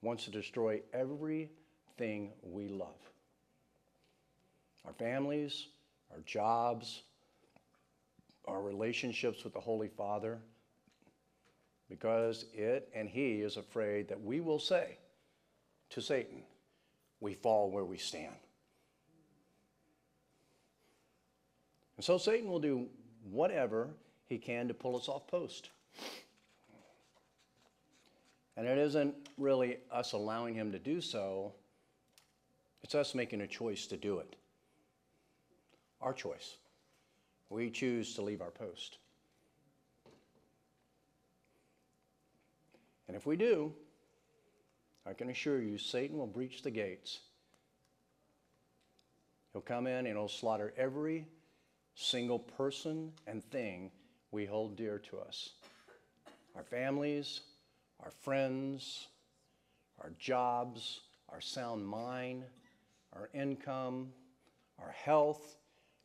wants 0.00 0.26
to 0.26 0.30
destroy 0.30 0.80
everything 0.92 2.30
we 2.42 2.68
love 2.68 2.94
our 4.86 4.92
families, 4.92 5.68
our 6.12 6.20
jobs, 6.26 7.02
our 8.46 8.60
relationships 8.60 9.42
with 9.42 9.54
the 9.54 9.60
Holy 9.60 9.88
Father, 9.88 10.38
because 11.88 12.44
it 12.52 12.90
and 12.94 13.08
he 13.08 13.40
is 13.40 13.56
afraid 13.56 14.08
that 14.08 14.22
we 14.22 14.40
will 14.40 14.58
say 14.58 14.98
to 15.88 16.02
Satan, 16.02 16.42
we 17.20 17.32
fall 17.32 17.70
where 17.70 17.84
we 17.84 17.96
stand. 17.96 18.34
And 21.96 22.04
so 22.04 22.18
Satan 22.18 22.50
will 22.50 22.60
do 22.60 22.88
whatever 23.30 23.88
he 24.26 24.36
can 24.36 24.68
to 24.68 24.74
pull 24.74 24.96
us 24.96 25.08
off 25.08 25.26
post. 25.26 25.70
And 28.56 28.66
it 28.66 28.78
isn't 28.78 29.14
really 29.36 29.78
us 29.90 30.12
allowing 30.12 30.54
him 30.54 30.72
to 30.72 30.78
do 30.78 31.00
so, 31.00 31.52
it's 32.82 32.94
us 32.94 33.14
making 33.14 33.40
a 33.40 33.46
choice 33.46 33.86
to 33.86 33.96
do 33.96 34.18
it. 34.18 34.36
Our 36.00 36.12
choice. 36.12 36.56
We 37.50 37.70
choose 37.70 38.14
to 38.14 38.22
leave 38.22 38.40
our 38.40 38.50
post. 38.50 38.98
And 43.08 43.16
if 43.16 43.26
we 43.26 43.36
do, 43.36 43.72
I 45.06 45.12
can 45.12 45.30
assure 45.30 45.60
you, 45.60 45.78
Satan 45.78 46.16
will 46.16 46.26
breach 46.26 46.62
the 46.62 46.70
gates. 46.70 47.20
He'll 49.52 49.62
come 49.62 49.86
in 49.86 50.06
and 50.06 50.16
he'll 50.16 50.28
slaughter 50.28 50.72
every 50.76 51.26
single 51.94 52.38
person 52.38 53.12
and 53.26 53.44
thing 53.44 53.90
we 54.30 54.46
hold 54.46 54.76
dear 54.76 54.98
to 54.98 55.18
us 55.18 55.50
our 56.54 56.62
families, 56.62 57.40
our 58.02 58.10
friends, 58.10 59.08
our 60.00 60.12
jobs, 60.18 61.00
our 61.30 61.40
sound 61.40 61.86
mind, 61.86 62.44
our 63.12 63.28
income, 63.32 64.08
our 64.78 64.90
health, 64.92 65.56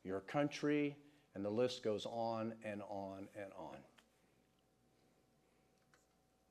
your 0.03 0.21
country, 0.21 0.95
and 1.35 1.43
the 1.43 1.49
list 1.49 1.83
goes 1.83 2.05
on 2.05 2.53
and 2.63 2.81
on 2.89 3.27
and 3.35 3.51
on. 3.57 3.77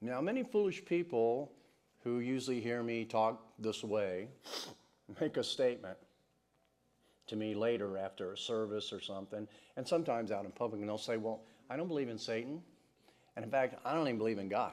Now, 0.01 0.21
many 0.21 0.45
foolish 0.45 0.85
people 0.85 1.51
who 2.05 2.21
usually 2.21 2.61
hear 2.61 2.83
me 2.83 3.05
talk 3.05 3.43
this 3.59 3.83
way 3.83 4.29
make 5.21 5.37
a 5.37 5.45
statement 5.45 5.99
to 7.27 7.37
me 7.37 7.55
later 7.55 7.99
after 7.99 8.33
a 8.33 8.37
service 8.39 8.93
or 8.93 9.01
something, 9.01 9.47
and 9.77 9.87
sometimes 9.87 10.31
out 10.31 10.45
in 10.45 10.51
public, 10.53 10.81
and 10.81 10.89
they'll 10.89 10.99
say, 10.99 11.17
Well, 11.17 11.43
I 11.69 11.77
don't 11.77 11.89
believe 11.89 12.09
in 12.09 12.19
Satan. 12.19 12.63
And 13.39 13.45
in 13.45 13.53
fact, 13.53 13.77
I 13.85 13.95
don't 13.95 14.09
even 14.09 14.19
believe 14.19 14.41
in 14.41 14.49
God. 14.49 14.73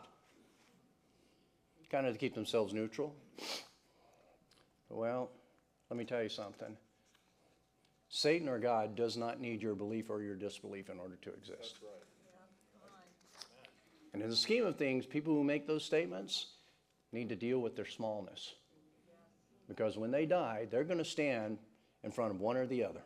Kind 1.91 2.07
of 2.07 2.13
to 2.13 2.19
keep 2.19 2.33
themselves 2.33 2.73
neutral. 2.73 3.13
Well, 4.89 5.29
let 5.91 5.97
me 5.97 6.03
tell 6.03 6.23
you 6.23 6.29
something. 6.29 6.75
Satan 8.09 8.49
or 8.49 8.57
God 8.57 8.95
does 8.95 9.17
not 9.17 9.39
need 9.39 9.61
your 9.61 9.75
belief 9.75 10.09
or 10.09 10.23
your 10.23 10.33
disbelief 10.33 10.89
in 10.89 10.97
order 10.97 11.15
to 11.21 11.29
exist. 11.31 11.75
Right. 11.83 11.91
And 14.13 14.23
in 14.23 14.31
the 14.31 14.35
scheme 14.35 14.65
of 14.65 14.77
things, 14.77 15.05
people 15.05 15.35
who 15.35 15.43
make 15.43 15.67
those 15.67 15.85
statements 15.85 16.47
need 17.11 17.29
to 17.29 17.35
deal 17.35 17.59
with 17.59 17.75
their 17.75 17.85
smallness. 17.85 18.55
Because 19.67 19.95
when 19.95 20.09
they 20.09 20.25
die, 20.25 20.65
they're 20.71 20.83
going 20.83 20.97
to 20.97 21.05
stand 21.05 21.59
in 22.03 22.09
front 22.09 22.31
of 22.31 22.39
one 22.39 22.57
or 22.57 22.65
the 22.65 22.83
other. 22.83 23.03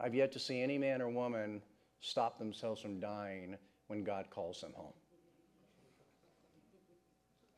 I've 0.00 0.14
yet 0.14 0.32
to 0.32 0.38
see 0.38 0.62
any 0.62 0.78
man 0.78 1.02
or 1.02 1.10
woman 1.10 1.60
stop 2.04 2.38
themselves 2.38 2.82
from 2.82 3.00
dying 3.00 3.56
when 3.86 4.04
God 4.04 4.26
calls 4.30 4.60
them 4.60 4.72
home. 4.74 4.92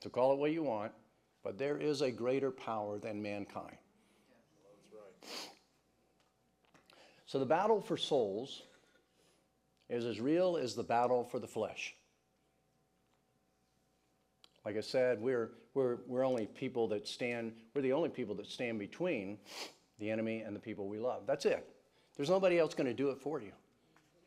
So 0.02 0.08
call 0.08 0.32
it 0.32 0.38
what 0.38 0.52
you 0.52 0.62
want, 0.62 0.92
but 1.42 1.58
there 1.58 1.78
is 1.78 2.00
a 2.00 2.10
greater 2.10 2.50
power 2.50 2.98
than 2.98 3.20
mankind. 3.20 3.76
So 7.26 7.40
the 7.40 7.46
battle 7.46 7.80
for 7.80 7.96
souls 7.96 8.62
is 9.88 10.04
as 10.04 10.20
real 10.20 10.56
as 10.56 10.74
the 10.74 10.82
battle 10.84 11.24
for 11.24 11.40
the 11.40 11.48
flesh. 11.48 11.94
Like 14.64 14.76
I 14.76 14.80
said, 14.80 15.20
we're, 15.20 15.50
we're, 15.74 15.98
we're 16.06 16.24
only 16.24 16.46
people 16.46 16.86
that 16.88 17.08
stand, 17.08 17.52
we're 17.74 17.82
the 17.82 17.92
only 17.92 18.10
people 18.10 18.34
that 18.36 18.46
stand 18.46 18.78
between 18.78 19.38
the 19.98 20.10
enemy 20.10 20.42
and 20.42 20.54
the 20.54 20.60
people 20.60 20.88
we 20.88 20.98
love. 20.98 21.22
That's 21.26 21.46
it. 21.46 21.68
There's 22.16 22.30
nobody 22.30 22.58
else 22.58 22.74
going 22.74 22.86
to 22.86 22.94
do 22.94 23.10
it 23.10 23.20
for 23.20 23.40
you. 23.40 23.52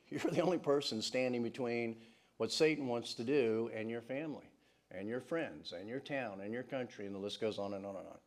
You're 0.11 0.31
the 0.31 0.41
only 0.41 0.57
person 0.57 1.01
standing 1.01 1.43
between 1.43 1.95
what 2.37 2.51
Satan 2.51 2.87
wants 2.87 3.13
to 3.15 3.23
do 3.23 3.69
and 3.75 3.89
your 3.89 4.01
family, 4.01 4.49
and 4.91 5.07
your 5.07 5.19
friends, 5.19 5.73
and 5.77 5.87
your 5.87 5.99
town, 5.99 6.41
and 6.41 6.53
your 6.53 6.63
country, 6.63 7.05
and 7.05 7.13
the 7.13 7.19
list 7.19 7.39
goes 7.39 7.59
on 7.59 7.73
and 7.73 7.85
on 7.85 7.95
and 7.95 8.07
on. 8.07 8.17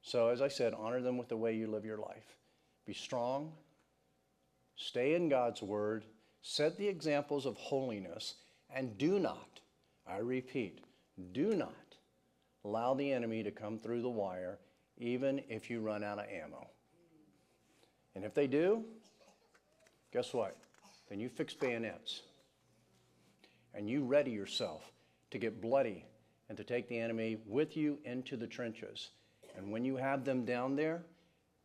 So, 0.00 0.28
as 0.28 0.40
I 0.40 0.48
said, 0.48 0.74
honor 0.74 1.00
them 1.00 1.18
with 1.18 1.28
the 1.28 1.36
way 1.36 1.54
you 1.54 1.66
live 1.66 1.84
your 1.84 1.98
life. 1.98 2.36
Be 2.86 2.94
strong, 2.94 3.52
stay 4.76 5.14
in 5.14 5.28
God's 5.28 5.62
word, 5.62 6.04
set 6.42 6.76
the 6.76 6.86
examples 6.86 7.46
of 7.46 7.56
holiness, 7.56 8.36
and 8.74 8.96
do 8.96 9.18
not, 9.18 9.60
I 10.06 10.18
repeat, 10.18 10.80
do 11.32 11.54
not 11.54 11.74
allow 12.64 12.94
the 12.94 13.12
enemy 13.12 13.42
to 13.42 13.50
come 13.50 13.78
through 13.78 14.02
the 14.02 14.08
wire, 14.08 14.58
even 14.98 15.42
if 15.48 15.68
you 15.68 15.80
run 15.80 16.04
out 16.04 16.18
of 16.18 16.26
ammo. 16.26 16.68
And 18.14 18.24
if 18.24 18.34
they 18.34 18.46
do, 18.46 18.84
guess 20.14 20.32
what? 20.32 20.56
Then 21.10 21.20
you 21.20 21.28
fix 21.28 21.52
bayonets 21.52 22.22
and 23.74 23.90
you 23.90 24.04
ready 24.04 24.30
yourself 24.30 24.82
to 25.32 25.38
get 25.38 25.60
bloody 25.60 26.06
and 26.48 26.56
to 26.56 26.64
take 26.64 26.88
the 26.88 26.98
enemy 26.98 27.36
with 27.46 27.76
you 27.76 27.98
into 28.04 28.38
the 28.38 28.46
trenches 28.46 29.10
and 29.56 29.70
when 29.70 29.84
you 29.84 29.96
have 29.96 30.24
them 30.24 30.44
down 30.44 30.76
there, 30.76 31.02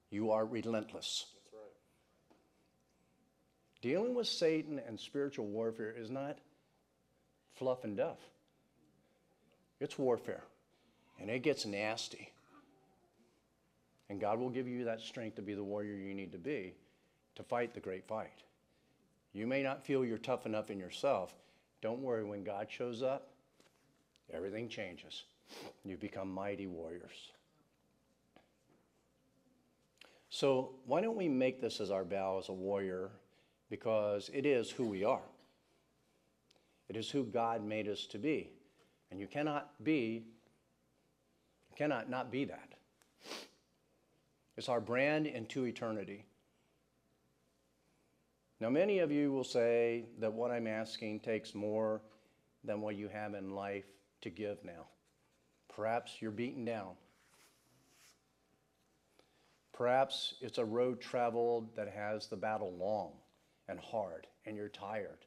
you 0.10 0.32
are 0.32 0.46
relentless. 0.46 1.26
That's 1.34 1.54
right. 1.54 1.72
Dealing 3.82 4.16
with 4.16 4.28
Satan 4.28 4.80
and 4.86 5.00
spiritual 5.00 5.48
warfare 5.48 5.94
is 5.98 6.10
not 6.10 6.38
fluff 7.56 7.84
and 7.84 7.98
duff. 7.98 8.20
It's 9.80 9.98
warfare, 9.98 10.44
and 11.20 11.30
it 11.30 11.40
gets 11.40 11.66
nasty. 11.66 12.32
And 14.10 14.20
God 14.20 14.40
will 14.40 14.50
give 14.50 14.68
you 14.68 14.86
that 14.86 15.02
strength 15.02 15.36
to 15.36 15.42
be 15.42 15.54
the 15.54 15.64
warrior 15.64 15.94
you 15.96 16.14
need 16.14 16.32
to 16.34 16.38
be 16.38 16.74
to 17.40 17.44
fight 17.44 17.74
the 17.74 17.80
great 17.80 18.06
fight. 18.06 18.44
You 19.32 19.48
may 19.48 19.64
not 19.64 19.86
feel 19.86 20.04
you're 20.04 20.18
tough 20.18 20.46
enough 20.46 20.70
in 20.70 20.78
yourself. 20.78 21.34
Don't 21.82 22.02
worry, 22.02 22.26
when 22.26 22.44
God 22.44 22.68
shows 22.70 23.02
up, 23.02 23.30
everything 24.34 24.68
changes. 24.68 25.24
You 25.86 25.96
become 25.96 26.30
mighty 26.30 26.68
warriors. 26.68 27.32
So, 30.30 30.72
why 30.86 31.00
don't 31.00 31.16
we 31.16 31.30
make 31.30 31.62
this 31.62 31.80
as 31.80 31.92
our 31.92 32.04
vow 32.04 32.40
as 32.40 32.50
a 32.50 32.54
warrior? 32.54 33.10
Because 33.70 34.30
it 34.34 34.46
is 34.46 34.70
who 34.70 34.84
we 34.86 35.06
are, 35.06 35.24
it 36.90 36.98
is 36.98 37.10
who 37.10 37.24
God 37.24 37.64
made 37.64 37.88
us 37.88 38.06
to 38.08 38.18
be. 38.18 38.52
And 39.12 39.20
you 39.20 39.28
cannot 39.28 39.82
be, 39.82 40.26
you 41.70 41.76
cannot 41.78 42.10
not 42.10 42.32
be 42.32 42.44
that. 42.46 42.74
It's 44.58 44.68
our 44.68 44.82
brand 44.82 45.26
into 45.26 45.66
eternity. 45.66 46.26
Now, 48.60 48.70
many 48.70 49.00
of 49.00 49.12
you 49.12 49.32
will 49.32 49.46
say 49.46 50.06
that 50.20 50.34
what 50.34 50.52
I'm 50.52 50.68
asking 50.68 51.22
takes 51.22 51.56
more 51.56 52.02
than 52.64 52.82
what 52.82 52.96
you 52.96 53.08
have 53.08 53.34
in 53.34 53.52
life 53.56 53.86
to 54.22 54.30
give 54.30 54.64
now. 54.66 54.88
Perhaps 55.74 56.18
you're 56.20 56.32
beaten 56.32 56.66
down. 56.66 56.92
Perhaps 59.72 60.34
it's 60.42 60.58
a 60.58 60.66
road 60.66 61.00
traveled 61.00 61.74
that 61.78 61.88
has 61.88 62.28
the 62.28 62.36
battle 62.36 62.74
long 62.74 63.14
and 63.70 63.80
hard, 63.80 64.28
and 64.46 64.58
you're 64.58 64.68
tired. 64.68 65.26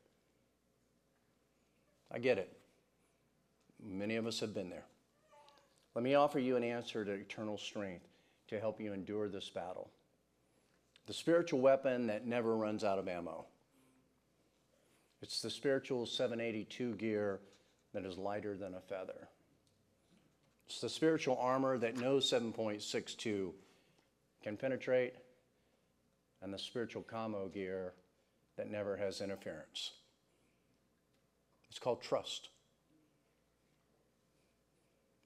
I 2.10 2.18
get 2.18 2.36
it. 2.36 2.54
Many 3.82 4.16
of 4.16 4.26
us 4.26 4.40
have 4.40 4.52
been 4.52 4.68
there. 4.68 4.84
Let 5.94 6.04
me 6.04 6.14
offer 6.14 6.38
you 6.38 6.56
an 6.56 6.64
answer 6.64 7.02
to 7.02 7.12
eternal 7.12 7.56
strength 7.56 8.08
to 8.48 8.60
help 8.60 8.78
you 8.78 8.92
endure 8.92 9.30
this 9.30 9.48
battle. 9.48 9.90
The 11.06 11.12
spiritual 11.12 11.60
weapon 11.60 12.06
that 12.06 12.26
never 12.26 12.56
runs 12.56 12.84
out 12.84 12.98
of 12.98 13.08
ammo. 13.08 13.46
It's 15.20 15.40
the 15.40 15.50
spiritual 15.50 16.06
782 16.06 16.94
gear 16.96 17.40
that 17.92 18.04
is 18.04 18.18
lighter 18.18 18.56
than 18.56 18.74
a 18.74 18.80
feather. 18.80 19.28
It's 20.66 20.80
the 20.80 20.88
spiritual 20.88 21.36
armor 21.38 21.78
that 21.78 21.96
no 21.96 22.16
7.62 22.16 23.52
can 24.42 24.56
penetrate, 24.56 25.14
and 26.40 26.52
the 26.52 26.58
spiritual 26.58 27.02
camo 27.02 27.48
gear 27.48 27.94
that 28.56 28.70
never 28.70 28.96
has 28.96 29.20
interference. 29.20 29.92
It's 31.68 31.78
called 31.78 32.02
trust. 32.02 32.48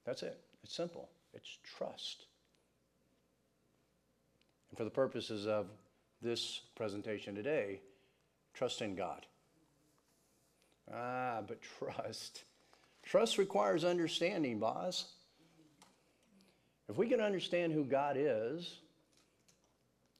That's 0.05 0.23
it. 0.23 0.39
It's 0.63 0.75
simple. 0.75 1.09
It's 1.33 1.57
trust. 1.77 2.25
And 4.69 4.77
for 4.77 4.83
the 4.83 4.89
purposes 4.89 5.47
of 5.47 5.67
this 6.21 6.61
presentation 6.75 7.35
today, 7.35 7.81
trust 8.53 8.81
in 8.81 8.95
God. 8.95 9.25
Ah, 10.93 11.41
but 11.47 11.59
trust. 11.61 12.43
Trust 13.03 13.37
requires 13.37 13.83
understanding, 13.83 14.59
boss. 14.59 15.05
If 16.89 16.97
we 16.97 17.07
can 17.07 17.19
understand 17.19 17.73
who 17.73 17.83
God 17.83 18.15
is 18.17 18.79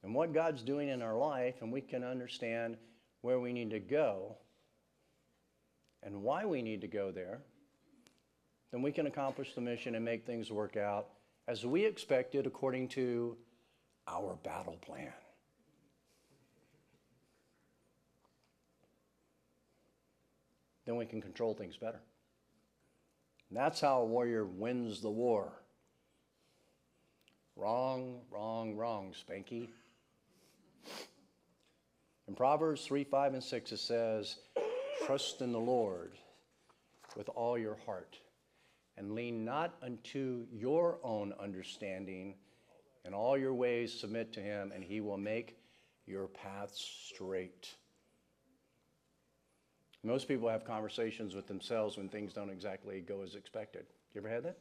and 0.02 0.14
what 0.14 0.34
God's 0.34 0.62
doing 0.62 0.88
in 0.88 1.02
our 1.02 1.16
life, 1.16 1.56
and 1.60 1.72
we 1.72 1.80
can 1.80 2.04
understand 2.04 2.76
where 3.22 3.40
we 3.40 3.52
need 3.52 3.70
to 3.70 3.80
go 3.80 4.36
and 6.02 6.22
why 6.22 6.44
we 6.44 6.62
need 6.62 6.82
to 6.82 6.86
go 6.86 7.10
there, 7.10 7.40
then 8.70 8.82
we 8.82 8.92
can 8.92 9.06
accomplish 9.06 9.54
the 9.54 9.60
mission 9.60 9.94
and 9.94 10.04
make 10.04 10.26
things 10.26 10.50
work 10.50 10.76
out 10.76 11.08
as 11.48 11.64
we 11.64 11.84
expected 11.84 12.46
according 12.46 12.88
to 12.88 13.36
our 14.08 14.36
battle 14.42 14.78
plan. 14.84 15.12
Then 20.86 20.96
we 20.96 21.04
can 21.04 21.20
control 21.20 21.54
things 21.54 21.76
better. 21.76 22.00
And 23.50 23.58
that's 23.58 23.80
how 23.80 24.00
a 24.00 24.04
warrior 24.04 24.44
wins 24.44 25.00
the 25.00 25.10
war. 25.10 25.52
Wrong, 27.56 28.20
wrong, 28.30 28.76
wrong, 28.76 29.12
Spanky. 29.12 29.68
In 32.26 32.34
Proverbs 32.34 32.86
3, 32.86 33.04
5, 33.04 33.34
and 33.34 33.42
6, 33.42 33.72
it 33.72 33.78
says, 33.78 34.36
Trust 35.06 35.40
in 35.40 35.52
the 35.52 35.58
Lord 35.58 36.12
with 37.16 37.28
all 37.30 37.58
your 37.58 37.78
heart, 37.84 38.18
and 38.96 39.14
lean 39.14 39.44
not 39.44 39.74
unto 39.82 40.46
your 40.52 40.98
own 41.02 41.34
understanding. 41.40 42.34
In 43.08 43.14
all 43.14 43.38
your 43.38 43.54
ways 43.54 43.98
submit 43.98 44.34
to 44.34 44.40
him, 44.40 44.70
and 44.74 44.84
he 44.84 45.00
will 45.00 45.16
make 45.16 45.56
your 46.06 46.26
paths 46.26 46.78
straight. 47.06 47.74
Most 50.04 50.28
people 50.28 50.46
have 50.46 50.62
conversations 50.66 51.34
with 51.34 51.46
themselves 51.46 51.96
when 51.96 52.10
things 52.10 52.34
don't 52.34 52.50
exactly 52.50 53.00
go 53.00 53.22
as 53.22 53.34
expected. 53.34 53.86
You 54.14 54.20
ever 54.20 54.28
had 54.28 54.42
that? 54.44 54.58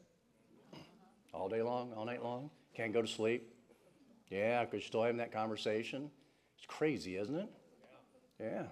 All 1.34 1.50
day 1.50 1.62
long, 1.62 1.92
all 1.92 2.06
night 2.06 2.24
long? 2.24 2.50
Can't 2.74 2.94
go 2.94 3.02
to 3.02 3.08
sleep? 3.08 3.54
Yeah, 4.30 4.64
because 4.64 4.76
you're 4.76 4.88
still 4.88 5.04
having 5.04 5.18
that 5.18 5.34
conversation. 5.34 6.10
It's 6.56 6.66
crazy, 6.66 7.18
isn't 7.18 7.36
it? 7.36 7.50
Yeah. 8.40 8.64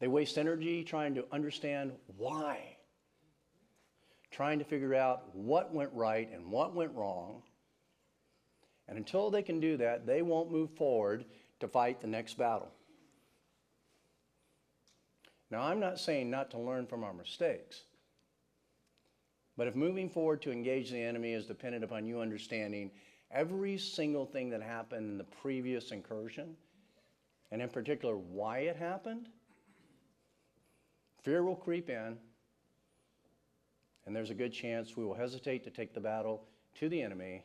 They 0.00 0.08
waste 0.08 0.38
energy 0.38 0.82
trying 0.82 1.14
to 1.14 1.24
understand 1.30 1.92
why, 2.16 2.73
trying 4.34 4.58
to 4.58 4.64
figure 4.64 4.96
out 4.96 5.32
what 5.32 5.72
went 5.72 5.90
right 5.92 6.28
and 6.32 6.50
what 6.50 6.74
went 6.74 6.92
wrong. 6.92 7.40
And 8.88 8.98
until 8.98 9.30
they 9.30 9.42
can 9.42 9.60
do 9.60 9.76
that, 9.76 10.06
they 10.06 10.22
won't 10.22 10.50
move 10.50 10.70
forward 10.70 11.24
to 11.60 11.68
fight 11.68 12.00
the 12.00 12.08
next 12.08 12.36
battle. 12.36 12.72
Now, 15.52 15.62
I'm 15.62 15.78
not 15.78 16.00
saying 16.00 16.30
not 16.30 16.50
to 16.50 16.58
learn 16.58 16.86
from 16.86 17.04
our 17.04 17.12
mistakes. 17.12 17.82
But 19.56 19.68
if 19.68 19.76
moving 19.76 20.10
forward 20.10 20.42
to 20.42 20.50
engage 20.50 20.90
the 20.90 21.00
enemy 21.00 21.32
is 21.32 21.46
dependent 21.46 21.84
upon 21.84 22.04
you 22.04 22.20
understanding 22.20 22.90
every 23.30 23.78
single 23.78 24.26
thing 24.26 24.50
that 24.50 24.62
happened 24.62 25.12
in 25.12 25.18
the 25.18 25.24
previous 25.24 25.92
incursion, 25.92 26.56
and 27.52 27.62
in 27.62 27.68
particular 27.68 28.16
why 28.16 28.58
it 28.58 28.74
happened, 28.74 29.28
fear 31.22 31.44
will 31.44 31.54
creep 31.54 31.88
in, 31.88 32.18
and 34.06 34.14
there's 34.14 34.30
a 34.30 34.34
good 34.34 34.52
chance 34.52 34.96
we 34.96 35.04
will 35.04 35.14
hesitate 35.14 35.64
to 35.64 35.70
take 35.70 35.94
the 35.94 36.00
battle 36.00 36.44
to 36.76 36.88
the 36.88 37.00
enemy 37.00 37.44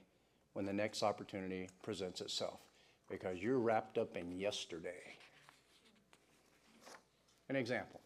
when 0.53 0.65
the 0.65 0.73
next 0.73 1.03
opportunity 1.03 1.69
presents 1.83 2.21
itself 2.21 2.59
because 3.09 3.39
you're 3.39 3.59
wrapped 3.59 3.97
up 3.97 4.17
in 4.17 4.31
yesterday. 4.37 5.15
An 7.49 7.55
example. 7.55 8.01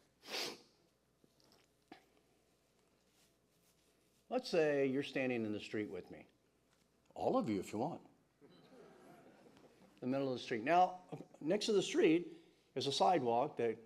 Let's 4.29 4.49
say 4.49 4.87
you're 4.87 5.03
standing 5.03 5.45
in 5.45 5.53
the 5.53 5.59
street 5.59 5.91
with 5.91 6.09
me. 6.09 6.25
All 7.13 7.37
of 7.37 7.49
you, 7.49 7.59
if 7.59 7.71
you 7.71 7.79
want. 7.79 8.01
The 10.01 10.07
middle 10.07 10.27
of 10.27 10.33
the 10.33 10.43
street. 10.43 10.63
Now, 10.63 10.95
next 11.39 11.67
to 11.67 11.71
the 11.71 11.81
street 11.81 12.27
is 12.75 12.87
a 12.87 12.91
sidewalk 12.91 13.57
that 13.57 13.77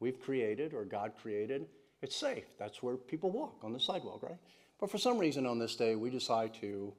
we've 0.00 0.20
created 0.20 0.74
or 0.74 0.84
God 0.84 1.12
created. 1.20 1.66
It's 2.02 2.16
safe. 2.16 2.44
That's 2.58 2.82
where 2.82 2.96
people 2.96 3.30
walk 3.30 3.60
on 3.62 3.72
the 3.72 3.80
sidewalk, 3.80 4.22
right? 4.22 4.38
But 4.78 4.90
for 4.90 4.98
some 4.98 5.18
reason 5.18 5.46
on 5.46 5.58
this 5.58 5.76
day, 5.76 5.94
we 5.96 6.10
decide 6.10 6.54
to 6.60 6.92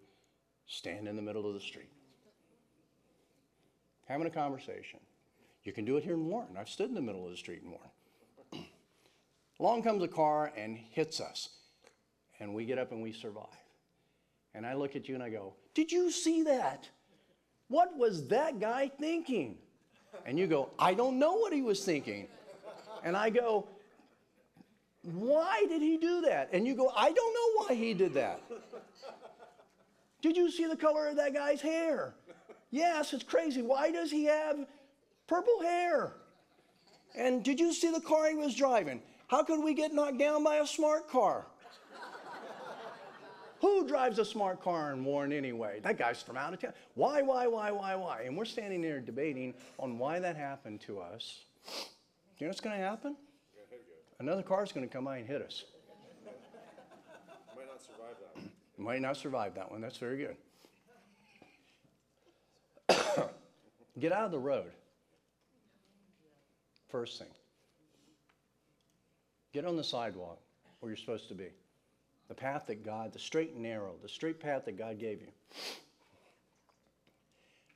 stand 0.66 1.08
in 1.08 1.16
the 1.16 1.22
middle 1.22 1.48
of 1.48 1.54
the 1.54 1.60
street, 1.60 1.90
having 4.06 4.28
a 4.28 4.32
conversation. 4.32 5.00
You 5.64 5.74
can 5.74 5.86
do 5.86 5.98
it 5.98 6.04
here 6.04 6.14
in 6.14 6.26
Warren. 6.26 6.58
I've 6.58 6.70
stood 6.70 6.90
in 6.90 6.96
the 6.96 7.02
middle 7.02 7.26
of 7.26 7.32
the 7.32 7.38
street 7.38 7.62
in 7.64 7.72
Warren. 7.72 8.66
Along 9.60 9.84
comes 9.84 10.02
a 10.02 10.08
car 10.08 10.52
and 10.58 10.78
hits 10.78 11.20
us 11.20 11.50
and 12.40 12.54
we 12.54 12.66
get 12.66 12.78
up 12.78 12.92
and 12.92 13.02
we 13.02 13.12
survive. 13.12 13.46
And 14.54 14.66
I 14.66 14.74
look 14.74 14.96
at 14.96 15.08
you 15.08 15.16
and 15.16 15.24
I 15.24 15.30
go, 15.30 15.54
Did 15.74 15.92
you 15.92 16.12
see 16.12 16.44
that? 16.44 16.90
What 17.68 17.98
was 17.98 18.28
that 18.30 18.60
guy 18.60 18.90
thinking? 19.00 19.58
And 20.26 20.40
you 20.40 20.48
go, 20.48 20.70
I 20.80 20.94
don't 20.94 21.20
know 21.20 21.34
what 21.34 21.54
he 21.54 21.62
was 21.62 21.84
thinking. 21.84 22.28
And 23.04 23.16
I 23.16 23.30
go, 23.30 23.68
Why 25.14 25.66
did 25.70 25.82
he 25.82 25.98
do 25.98 26.22
that? 26.22 26.50
And 26.52 26.68
you 26.68 26.76
go, 26.76 26.92
I 26.94 27.12
don't 27.12 27.34
know 27.34 27.64
why 27.64 27.76
he 27.76 27.94
did 27.94 28.14
that. 28.16 28.42
Did 30.20 30.36
you 30.36 30.50
see 30.50 30.66
the 30.66 30.76
color 30.76 31.08
of 31.08 31.16
that 31.18 31.34
guy's 31.34 31.62
hair? 31.62 32.16
Yes, 32.72 33.14
it's 33.14 33.24
crazy. 33.24 33.62
Why 33.62 33.92
does 33.92 34.10
he 34.10 34.26
have 34.26 34.66
purple 35.28 35.62
hair? 35.62 36.14
And 37.16 37.44
did 37.44 37.60
you 37.60 37.72
see 37.72 37.92
the 37.92 38.02
car 38.02 38.28
he 38.28 38.36
was 38.36 38.56
driving? 38.56 39.02
How 39.28 39.44
could 39.44 39.64
we 39.64 39.76
get 39.76 39.94
knocked 39.94 40.18
down 40.18 40.44
by 40.44 40.56
a 40.56 40.68
smart 40.68 41.08
car? 41.08 41.46
Who 43.62 43.88
drives 43.88 44.18
a 44.18 44.26
smart 44.26 44.60
car 44.60 44.92
in 44.92 45.06
Warren 45.06 45.32
anyway? 45.32 45.80
That 45.84 46.00
guy's 46.00 46.22
from 46.22 46.36
out 46.36 46.54
of 46.54 46.60
town. 46.60 46.74
Why, 46.96 47.22
why, 47.22 47.46
why, 47.46 47.70
why, 47.70 47.96
why? 47.96 48.24
And 48.24 48.36
we're 48.36 48.46
standing 48.46 48.82
there 48.82 49.00
debating 49.00 49.54
on 49.78 50.00
why 50.00 50.20
that 50.20 50.36
happened 50.36 50.82
to 50.82 51.00
us. 51.00 51.46
You 52.40 52.48
know 52.48 52.48
what's 52.48 52.60
going 52.60 52.78
to 52.78 52.84
happen? 52.84 53.16
another 54.20 54.44
car's 54.44 54.72
going 54.72 54.88
to 54.88 54.94
come 54.94 55.06
by 55.06 55.18
and 55.18 55.28
hit 55.28 55.42
us. 55.42 55.66
Might 57.56 57.68
not 57.68 57.82
survive 57.82 58.16
that 58.20 58.36
one. 58.36 58.52
Might 58.78 59.02
not 59.02 59.18
survive 59.18 59.56
that 59.56 59.72
one. 59.72 59.82
That's 59.82 59.98
very 59.98 60.18
good. 60.18 60.38
Get 64.00 64.12
out 64.12 64.26
of 64.26 64.32
the 64.32 64.40
road. 64.40 64.72
First 66.90 67.20
thing. 67.20 67.28
Get 69.54 69.66
on 69.66 69.76
the 69.76 69.84
sidewalk 69.84 70.40
where 70.80 70.92
you're 70.92 70.98
supposed 70.98 71.28
to 71.30 71.36
be. 71.36 71.48
The 72.28 72.36
path 72.36 72.66
that 72.68 72.84
God, 72.84 73.14
the 73.14 73.20
straight 73.20 73.54
and 73.54 73.64
narrow, 73.64 73.94
the 74.02 74.10
straight 74.10 74.40
path 74.40 74.66
that 74.66 74.78
God 74.78 75.00
gave 75.00 75.22
you. 75.22 75.30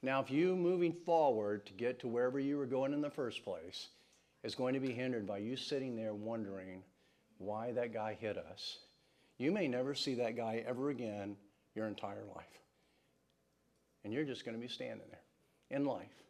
Now, 0.04 0.20
if 0.22 0.32
you 0.32 0.56
moving 0.56 0.94
forward 0.94 1.66
to 1.68 1.74
get 1.74 2.00
to 2.00 2.08
wherever 2.08 2.40
you 2.40 2.58
were 2.58 2.66
going 2.66 2.94
in 2.94 3.02
the 3.02 3.10
first 3.10 3.44
place, 3.44 3.88
is 4.44 4.56
going 4.56 4.74
to 4.74 4.80
be 4.80 4.92
hindered 4.92 5.28
by 5.28 5.38
you 5.38 5.56
sitting 5.56 5.96
there 5.96 6.14
wondering 6.14 6.84
why 7.38 7.72
that 7.72 7.94
guy 7.94 8.18
hit 8.20 8.38
us, 8.38 8.80
you 9.38 9.52
may 9.52 9.68
never 9.68 9.96
see 9.96 10.16
that 10.16 10.36
guy 10.36 10.64
ever 10.68 10.90
again 10.90 11.36
your 11.76 11.88
entire 11.88 12.24
life. 12.36 12.46
And 14.04 14.14
you're 14.14 14.26
just 14.26 14.46
going 14.46 14.56
to 14.56 14.62
be 14.62 14.68
standing 14.68 15.08
there 15.10 15.78
in 15.78 15.86
life, 15.86 16.24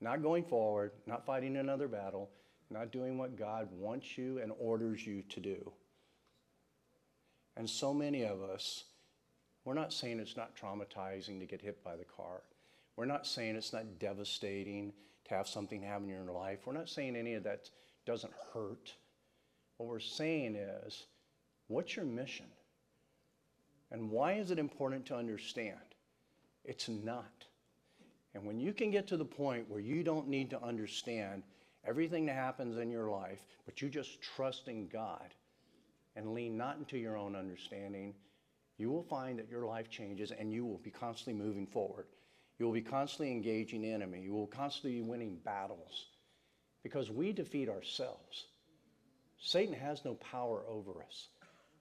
not 0.00 0.22
going 0.22 0.44
forward, 0.44 0.92
not 1.06 1.26
fighting 1.26 1.56
another 1.56 1.88
battle, 1.88 2.30
not 2.70 2.90
doing 2.90 3.16
what 3.16 3.38
God 3.38 3.68
wants 3.72 4.18
you 4.18 4.38
and 4.38 4.52
orders 4.58 5.06
you 5.06 5.22
to 5.30 5.40
do. 5.40 5.72
And 7.56 7.68
so 7.68 7.94
many 7.94 8.22
of 8.22 8.42
us, 8.42 8.84
we're 9.64 9.74
not 9.74 9.92
saying 9.92 10.20
it's 10.20 10.36
not 10.36 10.56
traumatizing 10.56 11.38
to 11.40 11.46
get 11.46 11.62
hit 11.62 11.82
by 11.82 11.96
the 11.96 12.04
car. 12.04 12.42
We're 12.96 13.06
not 13.06 13.26
saying 13.26 13.56
it's 13.56 13.72
not 13.72 13.98
devastating 13.98 14.92
to 15.28 15.34
have 15.34 15.48
something 15.48 15.82
happen 15.82 16.08
in 16.08 16.24
your 16.24 16.32
life. 16.32 16.60
We're 16.64 16.72
not 16.72 16.88
saying 16.88 17.16
any 17.16 17.34
of 17.34 17.44
that 17.44 17.70
doesn't 18.04 18.32
hurt. 18.52 18.92
What 19.76 19.88
we're 19.88 20.00
saying 20.00 20.56
is, 20.56 21.06
what's 21.68 21.96
your 21.96 22.04
mission? 22.04 22.46
And 23.90 24.10
why 24.10 24.34
is 24.34 24.50
it 24.50 24.58
important 24.58 25.06
to 25.06 25.16
understand? 25.16 25.78
It's 26.64 26.88
not. 26.88 27.44
And 28.34 28.44
when 28.44 28.58
you 28.58 28.72
can 28.72 28.90
get 28.90 29.06
to 29.08 29.16
the 29.16 29.24
point 29.24 29.68
where 29.70 29.80
you 29.80 30.02
don't 30.02 30.28
need 30.28 30.50
to 30.50 30.62
understand 30.62 31.42
everything 31.86 32.26
that 32.26 32.34
happens 32.34 32.78
in 32.78 32.90
your 32.90 33.08
life, 33.10 33.40
but 33.64 33.80
you 33.80 33.88
just 33.88 34.20
trust 34.20 34.68
in 34.68 34.88
God 34.88 35.34
and 36.16 36.34
lean 36.34 36.56
not 36.56 36.78
into 36.78 36.98
your 36.98 37.16
own 37.16 37.36
understanding, 37.36 38.14
you 38.78 38.90
will 38.90 39.04
find 39.04 39.38
that 39.38 39.48
your 39.48 39.64
life 39.64 39.88
changes 39.88 40.32
and 40.32 40.52
you 40.52 40.66
will 40.66 40.78
be 40.78 40.90
constantly 40.90 41.42
moving 41.42 41.66
forward. 41.66 42.06
You 42.58 42.66
will 42.66 42.72
be 42.72 42.80
constantly 42.80 43.32
engaging 43.32 43.82
the 43.82 43.92
enemy. 43.92 44.20
You 44.20 44.32
will 44.32 44.46
constantly 44.46 44.92
be 44.92 45.02
winning 45.02 45.38
battles 45.44 46.06
because 46.82 47.10
we 47.10 47.32
defeat 47.32 47.68
ourselves. 47.68 48.46
Satan 49.38 49.74
has 49.74 50.04
no 50.04 50.14
power 50.14 50.62
over 50.68 51.02
us. 51.02 51.28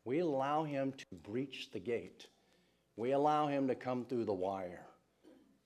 We 0.03 0.19
allow 0.19 0.63
him 0.63 0.91
to 0.91 1.05
breach 1.23 1.69
the 1.71 1.79
gate. 1.79 2.27
We 2.97 3.11
allow 3.11 3.47
him 3.47 3.67
to 3.67 3.75
come 3.75 4.05
through 4.05 4.25
the 4.25 4.33
wire. 4.33 4.85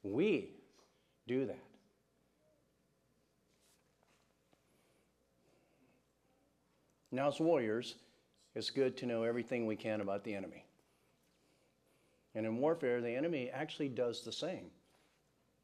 We 0.04 0.52
do 1.28 1.46
that. 1.48 1.64
Now, 7.12 7.28
as 7.30 7.40
warriors, 7.40 7.96
it's 8.54 8.70
good 8.70 8.96
to 8.98 9.08
know 9.08 9.24
everything 9.24 9.66
we 9.66 9.76
can 9.76 10.02
about 10.02 10.24
the 10.24 10.36
enemy. 10.36 10.64
And 12.36 12.46
in 12.46 12.58
warfare, 12.58 13.02
the 13.02 13.16
enemy 13.16 13.50
actually 13.50 13.90
does 13.90 14.22
the 14.22 14.32
same 14.32 14.70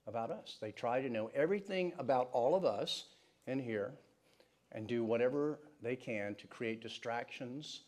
about 0.08 0.32
us. 0.32 0.58
They 0.62 0.72
try 0.72 1.02
to 1.02 1.10
know 1.10 1.32
everything 1.34 1.94
about 1.98 2.30
all 2.32 2.56
of 2.56 2.65
us 2.65 3.06
in 3.48 3.60
here 3.60 3.94
and 4.72 4.88
do 4.88 5.04
whatever 5.04 5.60
they 5.82 5.96
can 5.96 6.36
to 6.36 6.48
create 6.48 6.82
distractions 6.82 7.82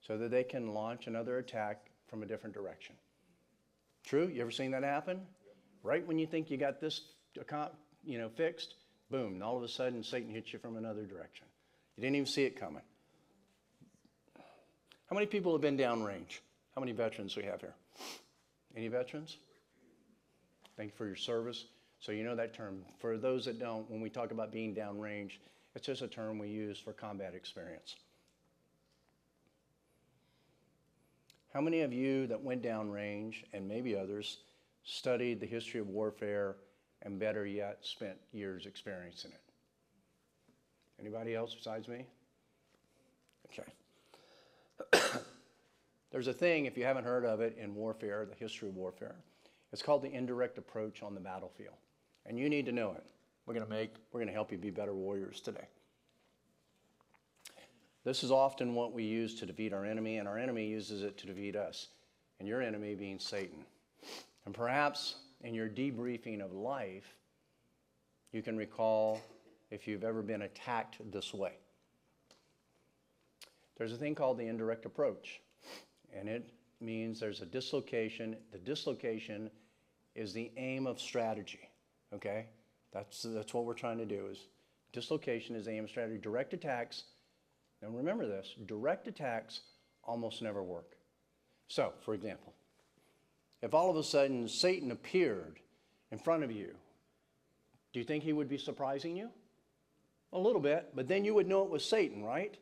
so 0.00 0.18
that 0.18 0.30
they 0.30 0.44
can 0.44 0.74
launch 0.74 1.06
another 1.06 1.38
attack 1.38 1.90
from 2.08 2.22
a 2.22 2.26
different 2.26 2.54
direction. 2.54 2.94
True? 4.04 4.28
You 4.28 4.42
ever 4.42 4.50
seen 4.50 4.70
that 4.72 4.84
happen? 4.84 5.20
Right 5.82 6.06
when 6.06 6.18
you 6.18 6.26
think 6.26 6.50
you 6.50 6.56
got 6.56 6.80
this 6.80 7.02
you 8.04 8.18
know, 8.18 8.28
fixed, 8.28 8.74
boom, 9.10 9.34
and 9.34 9.42
all 9.42 9.56
of 9.56 9.62
a 9.62 9.68
sudden 9.68 10.02
Satan 10.02 10.30
hits 10.30 10.52
you 10.52 10.58
from 10.58 10.76
another 10.76 11.04
direction. 11.04 11.46
You 11.96 12.02
didn't 12.02 12.16
even 12.16 12.26
see 12.26 12.44
it 12.44 12.58
coming. 12.58 12.82
How 15.08 15.14
many 15.14 15.26
people 15.26 15.52
have 15.52 15.60
been 15.60 15.78
downrange? 15.78 16.40
How 16.74 16.80
many 16.80 16.92
veterans 16.92 17.36
we 17.36 17.44
have 17.44 17.60
here? 17.60 17.74
Any 18.76 18.88
veterans? 18.88 19.36
Thank 20.78 20.92
you 20.92 20.96
for 20.96 21.06
your 21.06 21.16
service. 21.16 21.64
So 21.98 22.12
you 22.12 22.22
know 22.22 22.36
that 22.36 22.54
term. 22.54 22.84
For 23.00 23.18
those 23.18 23.44
that 23.46 23.58
don't, 23.58 23.90
when 23.90 24.00
we 24.00 24.08
talk 24.08 24.30
about 24.30 24.52
being 24.52 24.76
downrange, 24.76 25.32
it's 25.74 25.84
just 25.84 26.02
a 26.02 26.08
term 26.08 26.38
we 26.38 26.48
use 26.48 26.78
for 26.78 26.92
combat 26.92 27.34
experience. 27.34 27.96
How 31.52 31.60
many 31.60 31.80
of 31.80 31.92
you 31.92 32.28
that 32.28 32.40
went 32.40 32.62
downrange, 32.62 33.42
and 33.52 33.66
maybe 33.66 33.96
others, 33.96 34.38
studied 34.84 35.40
the 35.40 35.46
history 35.46 35.80
of 35.80 35.88
warfare 35.88 36.54
and 37.02 37.18
better 37.18 37.44
yet, 37.44 37.78
spent 37.80 38.16
years 38.32 38.64
experiencing 38.64 39.32
it? 39.32 39.40
Anybody 41.00 41.34
else 41.34 41.54
besides 41.54 41.88
me? 41.88 42.04
Okay. 43.50 43.72
There's 46.12 46.28
a 46.28 46.32
thing, 46.32 46.66
if 46.66 46.78
you 46.78 46.84
haven't 46.84 47.04
heard 47.04 47.24
of 47.24 47.40
it, 47.40 47.58
in 47.60 47.74
warfare, 47.74 48.24
the 48.30 48.36
history 48.36 48.68
of 48.68 48.76
warfare. 48.76 49.16
It's 49.72 49.82
called 49.82 50.02
the 50.02 50.12
indirect 50.12 50.58
approach 50.58 51.02
on 51.02 51.14
the 51.14 51.20
battlefield. 51.20 51.76
And 52.26 52.38
you 52.38 52.48
need 52.48 52.66
to 52.66 52.72
know 52.72 52.92
it. 52.92 53.06
We're 53.46 53.54
going 53.54 53.66
to 53.66 53.72
make, 53.72 53.94
we're 54.12 54.20
going 54.20 54.28
to 54.28 54.34
help 54.34 54.52
you 54.52 54.58
be 54.58 54.70
better 54.70 54.94
warriors 54.94 55.40
today. 55.40 55.66
This 58.04 58.22
is 58.22 58.30
often 58.30 58.74
what 58.74 58.92
we 58.92 59.04
use 59.04 59.34
to 59.36 59.46
defeat 59.46 59.72
our 59.72 59.84
enemy, 59.84 60.18
and 60.18 60.28
our 60.28 60.38
enemy 60.38 60.66
uses 60.66 61.02
it 61.02 61.18
to 61.18 61.26
defeat 61.26 61.56
us, 61.56 61.88
and 62.38 62.48
your 62.48 62.62
enemy 62.62 62.94
being 62.94 63.18
Satan. 63.18 63.64
And 64.46 64.54
perhaps 64.54 65.16
in 65.42 65.54
your 65.54 65.68
debriefing 65.68 66.40
of 66.40 66.52
life, 66.52 67.14
you 68.32 68.42
can 68.42 68.56
recall 68.56 69.20
if 69.70 69.86
you've 69.86 70.04
ever 70.04 70.22
been 70.22 70.42
attacked 70.42 70.98
this 71.10 71.34
way. 71.34 71.52
There's 73.76 73.92
a 73.92 73.96
thing 73.96 74.14
called 74.14 74.38
the 74.38 74.46
indirect 74.46 74.86
approach, 74.86 75.40
and 76.14 76.28
it 76.28 76.50
means 76.80 77.20
there's 77.20 77.40
a 77.40 77.46
dislocation. 77.46 78.36
The 78.52 78.58
dislocation 78.58 79.50
is 80.14 80.32
the 80.32 80.50
aim 80.56 80.86
of 80.86 81.00
strategy, 81.00 81.70
okay? 82.14 82.46
That's, 82.92 83.22
that's 83.22 83.54
what 83.54 83.64
we're 83.64 83.74
trying 83.74 83.98
to 83.98 84.06
do 84.06 84.26
is 84.30 84.46
dislocation 84.92 85.54
is 85.54 85.68
aim 85.68 85.84
of 85.84 85.90
strategy. 85.90 86.18
Direct 86.18 86.54
attacks, 86.54 87.04
now 87.82 87.88
remember 87.88 88.26
this, 88.26 88.54
direct 88.66 89.06
attacks 89.06 89.60
almost 90.04 90.42
never 90.42 90.62
work. 90.62 90.96
So, 91.68 91.92
for 92.04 92.14
example, 92.14 92.54
if 93.62 93.74
all 93.74 93.90
of 93.90 93.96
a 93.96 94.02
sudden 94.02 94.48
Satan 94.48 94.90
appeared 94.90 95.60
in 96.10 96.18
front 96.18 96.44
of 96.44 96.50
you, 96.50 96.74
do 97.92 98.00
you 98.00 98.04
think 98.04 98.24
he 98.24 98.32
would 98.32 98.48
be 98.48 98.58
surprising 98.58 99.16
you? 99.16 99.30
A 100.32 100.38
little 100.38 100.60
bit, 100.60 100.90
but 100.94 101.08
then 101.08 101.24
you 101.24 101.34
would 101.34 101.46
know 101.46 101.64
it 101.64 101.70
was 101.70 101.84
Satan, 101.84 102.22
right? 102.22 102.56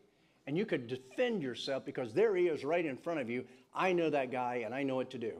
And 0.46 0.56
you 0.56 0.64
could 0.64 0.86
defend 0.86 1.42
yourself 1.42 1.84
because 1.84 2.12
there 2.12 2.36
he 2.36 2.46
is 2.46 2.64
right 2.64 2.84
in 2.84 2.96
front 2.96 3.20
of 3.20 3.28
you. 3.28 3.44
I 3.76 3.92
know 3.92 4.08
that 4.10 4.32
guy 4.32 4.62
and 4.64 4.74
I 4.74 4.82
know 4.82 4.96
what 4.96 5.10
to 5.10 5.18
do. 5.18 5.34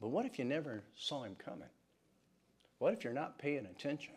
But 0.00 0.08
what 0.08 0.24
if 0.24 0.38
you 0.38 0.44
never 0.44 0.84
saw 0.96 1.24
him 1.24 1.34
coming? 1.44 1.68
What 2.78 2.92
if 2.92 3.02
you're 3.02 3.12
not 3.12 3.38
paying 3.38 3.66
attention? 3.66 4.14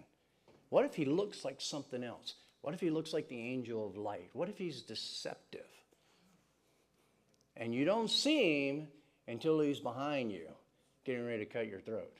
What 0.69 0.85
if 0.85 0.93
he 0.93 1.05
looks 1.05 1.43
like 1.43 1.59
something 1.59 2.03
else? 2.03 2.35
What 2.61 2.75
if 2.75 2.79
he 2.79 2.91
looks 2.91 3.13
like 3.13 3.27
the 3.27 3.39
angel 3.39 3.85
of 3.87 3.97
light? 3.97 4.29
What 4.33 4.47
if 4.47 4.57
he's 4.59 4.83
deceptive? 4.83 5.65
And 7.57 7.73
you 7.73 7.83
don't 7.83 8.09
see 8.09 8.69
him 8.69 8.87
until 9.27 9.59
he's 9.59 9.79
behind 9.79 10.31
you, 10.31 10.47
getting 11.03 11.25
ready 11.25 11.43
to 11.43 11.51
cut 11.51 11.67
your 11.67 11.81
throat. 11.81 12.13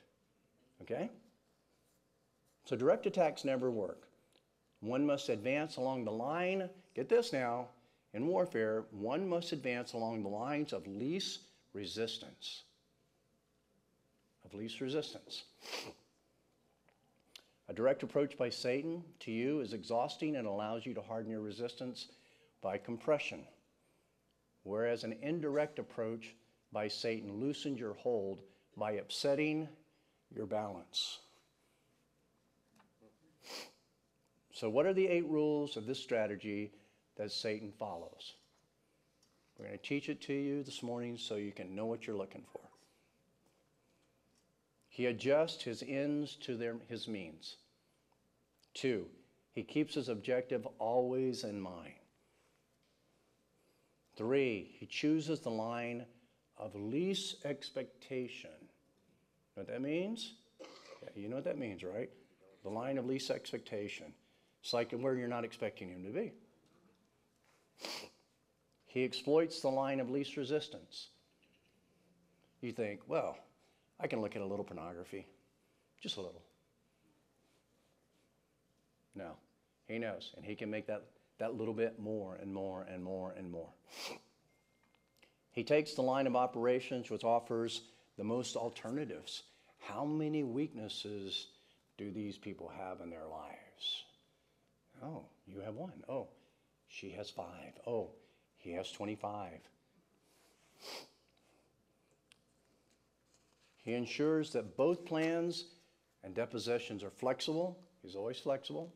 Okay? 0.82 1.08
So 2.64 2.74
direct 2.74 3.06
attacks 3.06 3.44
never 3.44 3.70
work. 3.70 4.08
One 4.80 5.06
must 5.06 5.28
advance 5.28 5.76
along 5.76 6.04
the 6.04 6.10
line. 6.10 6.68
Get 6.94 7.08
this 7.08 7.32
now. 7.32 7.68
In 8.14 8.26
warfare, 8.26 8.84
one 8.90 9.28
must 9.28 9.52
advance 9.52 9.94
along 9.94 10.22
the 10.22 10.28
lines 10.28 10.72
of 10.72 10.86
least 10.86 11.40
resistance. 11.72 12.64
Of 14.44 14.54
least 14.54 14.80
resistance. 14.80 15.44
A 17.68 17.72
direct 17.72 18.02
approach 18.02 18.36
by 18.36 18.50
Satan 18.50 19.02
to 19.20 19.30
you 19.30 19.60
is 19.60 19.72
exhausting 19.72 20.36
and 20.36 20.46
allows 20.46 20.84
you 20.84 20.92
to 20.94 21.00
harden 21.00 21.30
your 21.30 21.40
resistance 21.40 22.08
by 22.60 22.76
compression, 22.76 23.44
whereas 24.62 25.04
an 25.04 25.16
indirect 25.22 25.78
approach 25.78 26.34
by 26.70 26.88
Satan 26.88 27.40
loosens 27.40 27.80
your 27.80 27.94
hold 27.94 28.42
by 28.76 28.92
upsetting 28.92 29.68
your 30.34 30.46
balance. 30.46 31.20
So, 34.52 34.68
what 34.68 34.86
are 34.86 34.92
the 34.92 35.08
eight 35.08 35.26
rules 35.26 35.76
of 35.76 35.86
this 35.86 35.98
strategy 35.98 36.72
that 37.16 37.32
Satan 37.32 37.72
follows? 37.78 38.34
We're 39.58 39.66
going 39.66 39.78
to 39.78 39.84
teach 39.84 40.08
it 40.08 40.20
to 40.22 40.32
you 40.32 40.62
this 40.62 40.82
morning 40.82 41.16
so 41.16 41.36
you 41.36 41.52
can 41.52 41.74
know 41.74 41.86
what 41.86 42.06
you're 42.06 42.16
looking 42.16 42.44
for. 42.52 42.60
He 44.88 45.06
adjusts 45.06 45.62
his 45.62 45.82
ends 45.86 46.36
to 46.42 46.56
their, 46.56 46.76
his 46.88 47.08
means. 47.08 47.56
Two, 48.74 49.06
he 49.52 49.62
keeps 49.62 49.94
his 49.94 50.08
objective 50.08 50.66
always 50.78 51.44
in 51.44 51.60
mind. 51.60 51.94
Three, 54.16 54.74
he 54.78 54.86
chooses 54.86 55.40
the 55.40 55.50
line 55.50 56.04
of 56.58 56.74
least 56.74 57.44
expectation. 57.44 58.50
You 58.60 59.62
know 59.62 59.62
what 59.62 59.68
that 59.68 59.82
means? 59.82 60.34
Yeah, 61.02 61.08
you 61.14 61.28
know 61.28 61.36
what 61.36 61.44
that 61.44 61.58
means, 61.58 61.82
right? 61.82 62.10
the 62.62 62.70
line 62.70 62.98
of 62.98 63.06
least 63.06 63.30
expectation. 63.30 64.12
It's 64.62 64.72
like 64.72 64.92
where 64.92 65.14
you're 65.14 65.28
not 65.28 65.44
expecting 65.44 65.88
him 65.88 66.04
to 66.04 66.10
be. 66.10 66.32
He 68.86 69.04
exploits 69.04 69.60
the 69.60 69.68
line 69.68 70.00
of 70.00 70.10
least 70.10 70.36
resistance. 70.36 71.08
You 72.60 72.72
think, 72.72 73.00
well, 73.08 73.38
I 73.98 74.06
can 74.06 74.20
look 74.20 74.36
at 74.36 74.42
a 74.42 74.46
little 74.46 74.64
pornography, 74.64 75.26
just 76.00 76.16
a 76.16 76.20
little. 76.20 76.42
No, 79.14 79.32
he 79.86 79.98
knows, 79.98 80.32
and 80.36 80.44
he 80.44 80.54
can 80.54 80.70
make 80.70 80.86
that, 80.86 81.04
that 81.38 81.54
little 81.54 81.74
bit 81.74 81.98
more 81.98 82.36
and 82.36 82.52
more 82.52 82.82
and 82.82 83.02
more 83.02 83.34
and 83.36 83.50
more. 83.50 83.68
He 85.52 85.64
takes 85.64 85.94
the 85.94 86.02
line 86.02 86.26
of 86.26 86.36
operations 86.36 87.10
which 87.10 87.24
offers 87.24 87.82
the 88.16 88.24
most 88.24 88.56
alternatives. 88.56 89.42
How 89.78 90.04
many 90.04 90.44
weaknesses 90.44 91.48
do 91.98 92.10
these 92.10 92.38
people 92.38 92.70
have 92.76 93.00
in 93.00 93.10
their 93.10 93.26
lives? 93.26 94.04
Oh, 95.02 95.24
you 95.46 95.60
have 95.60 95.74
one. 95.74 96.02
Oh, 96.08 96.28
she 96.92 97.10
has 97.12 97.30
five. 97.30 97.72
Oh, 97.86 98.10
he 98.58 98.72
has 98.72 98.92
25. 98.92 99.50
He 103.78 103.94
ensures 103.94 104.52
that 104.52 104.76
both 104.76 105.06
plans 105.06 105.64
and 106.22 106.34
depositions 106.34 107.02
are 107.02 107.10
flexible. 107.10 107.78
He's 108.02 108.14
always 108.14 108.38
flexible. 108.38 108.92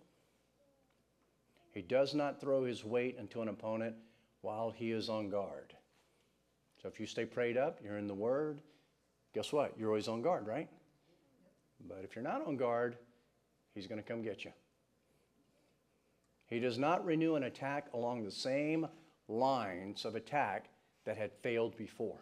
He 1.72 1.80
does 1.80 2.14
not 2.14 2.40
throw 2.40 2.64
his 2.64 2.84
weight 2.84 3.16
into 3.18 3.40
an 3.40 3.48
opponent 3.48 3.96
while 4.42 4.70
he 4.70 4.92
is 4.92 5.08
on 5.08 5.30
guard. 5.30 5.72
So 6.82 6.88
if 6.88 7.00
you 7.00 7.06
stay 7.06 7.24
prayed 7.24 7.56
up, 7.56 7.80
you're 7.82 7.98
in 7.98 8.06
the 8.06 8.14
Word, 8.14 8.60
guess 9.34 9.52
what? 9.52 9.74
You're 9.78 9.88
always 9.88 10.08
on 10.08 10.20
guard, 10.20 10.46
right? 10.46 10.68
But 11.88 12.02
if 12.04 12.14
you're 12.14 12.22
not 12.22 12.46
on 12.46 12.56
guard, 12.56 12.96
he's 13.74 13.86
going 13.86 14.02
to 14.02 14.06
come 14.06 14.22
get 14.22 14.44
you. 14.44 14.52
He 16.46 16.60
does 16.60 16.78
not 16.78 17.04
renew 17.04 17.34
an 17.34 17.44
attack 17.44 17.88
along 17.92 18.24
the 18.24 18.30
same 18.30 18.86
lines 19.28 20.04
of 20.04 20.14
attack 20.14 20.66
that 21.04 21.16
had 21.16 21.32
failed 21.42 21.76
before. 21.76 22.18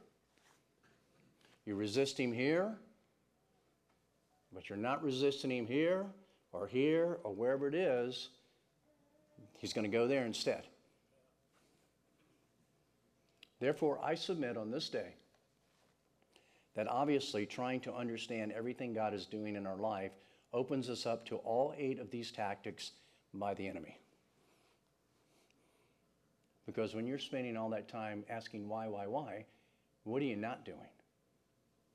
You 1.67 1.75
resist 1.75 2.19
him 2.19 2.33
here, 2.33 2.75
but 4.53 4.69
you're 4.69 4.79
not 4.79 5.03
resisting 5.03 5.51
him 5.51 5.67
here 5.67 6.07
or 6.53 6.67
here 6.67 7.19
or 7.23 7.33
wherever 7.33 7.69
it 7.69 7.75
is. 7.75 8.29
He's 9.59 9.73
going 9.73 9.91
to 9.91 9.97
go 9.97 10.07
there 10.07 10.25
instead. 10.25 10.63
Therefore, 13.61 13.99
I 14.03 14.15
submit 14.15 14.57
on 14.57 14.71
this 14.71 14.89
day 14.89 15.15
that 16.75 16.87
obviously 16.89 17.47
trying 17.47 17.81
to 17.81 17.95
understand 17.95 18.53
everything 18.53 18.93
God 18.93 19.15
is 19.15 19.27
doing 19.27 19.57
in 19.57 19.67
our 19.67 19.77
life 19.77 20.13
opens 20.53 20.91
us 20.91 21.07
up 21.07 21.27
to 21.27 21.37
all 21.37 21.75
eight 21.77 21.99
of 21.99 22.11
these 22.11 22.31
tactics 22.31 22.93
by 23.33 23.55
the 23.55 23.67
enemy. 23.67 23.99
Because 26.67 26.95
when 26.95 27.07
you're 27.07 27.19
spending 27.19 27.57
all 27.57 27.71
that 27.71 27.89
time 27.89 28.25
asking 28.29 28.69
why, 28.69 28.89
why, 28.89 29.07
why, 29.07 29.45
what 30.05 30.23
are 30.23 30.27
you 30.27 30.37
not 30.37 30.65
doing? 30.65 30.79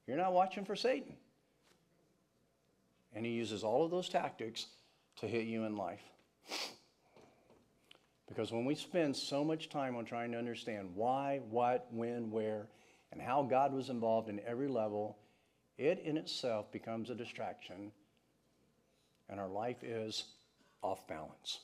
You're 0.07 0.17
not 0.17 0.33
watching 0.33 0.65
for 0.65 0.75
Satan. 0.75 1.15
And 3.13 3.25
he 3.25 3.31
uses 3.31 3.63
all 3.63 3.83
of 3.83 3.91
those 3.91 4.09
tactics 4.09 4.67
to 5.17 5.27
hit 5.27 5.45
you 5.45 5.63
in 5.65 5.75
life. 5.75 6.01
Because 8.27 8.51
when 8.51 8.65
we 8.65 8.75
spend 8.75 9.15
so 9.15 9.43
much 9.43 9.69
time 9.69 9.95
on 9.95 10.05
trying 10.05 10.31
to 10.31 10.37
understand 10.37 10.91
why, 10.93 11.41
what, 11.49 11.87
when, 11.91 12.29
where, 12.29 12.67
and 13.11 13.19
how 13.19 13.41
God 13.43 13.73
was 13.73 13.89
involved 13.89 14.29
in 14.29 14.39
every 14.45 14.67
level, 14.67 15.17
it 15.77 15.99
in 16.05 16.15
itself 16.15 16.71
becomes 16.71 17.09
a 17.09 17.15
distraction, 17.15 17.91
and 19.29 19.39
our 19.39 19.47
life 19.47 19.83
is 19.83 20.25
off 20.83 21.07
balance. 21.07 21.59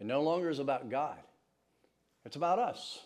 It 0.00 0.06
no 0.06 0.22
longer 0.22 0.48
is 0.48 0.58
about 0.58 0.90
God, 0.90 1.18
it's 2.24 2.36
about 2.36 2.58
us 2.58 3.00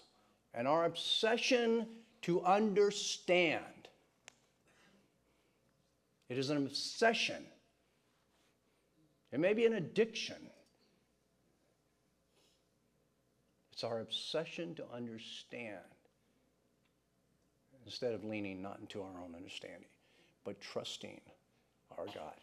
and 0.54 0.68
our 0.68 0.84
obsession 0.84 1.86
to 2.22 2.42
understand. 2.42 3.64
It 6.28 6.38
is 6.38 6.50
an 6.50 6.58
obsession, 6.58 7.44
it 9.32 9.40
may 9.40 9.54
be 9.54 9.66
an 9.66 9.74
addiction. 9.74 10.36
It's 13.72 13.84
our 13.84 14.00
obsession 14.00 14.74
to 14.76 14.84
understand 14.94 15.78
instead 17.84 18.12
of 18.12 18.22
leaning 18.22 18.62
not 18.62 18.78
into 18.78 19.02
our 19.02 19.18
own 19.20 19.34
understanding, 19.34 19.88
but 20.44 20.60
trusting 20.60 21.20
our 21.98 22.06
God. 22.06 22.34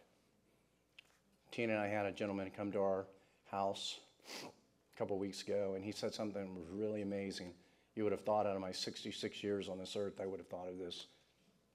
Tina 1.51 1.73
and 1.73 1.81
I 1.81 1.87
had 1.87 2.05
a 2.05 2.11
gentleman 2.11 2.51
come 2.55 2.71
to 2.73 2.79
our 2.79 3.05
house 3.49 3.99
a 4.43 4.97
couple 4.97 5.17
weeks 5.17 5.41
ago, 5.41 5.73
and 5.75 5.83
he 5.83 5.91
said 5.91 6.13
something 6.13 6.55
was 6.55 6.67
really 6.69 7.01
amazing. 7.01 7.53
You 7.95 8.03
would 8.03 8.11
have 8.11 8.21
thought 8.21 8.45
out 8.45 8.55
of 8.55 8.61
my 8.61 8.71
66 8.71 9.43
years 9.43 9.67
on 9.67 9.77
this 9.77 9.95
earth, 9.95 10.19
I 10.21 10.25
would 10.25 10.39
have 10.39 10.47
thought 10.47 10.67
of 10.67 10.77
this, 10.77 11.07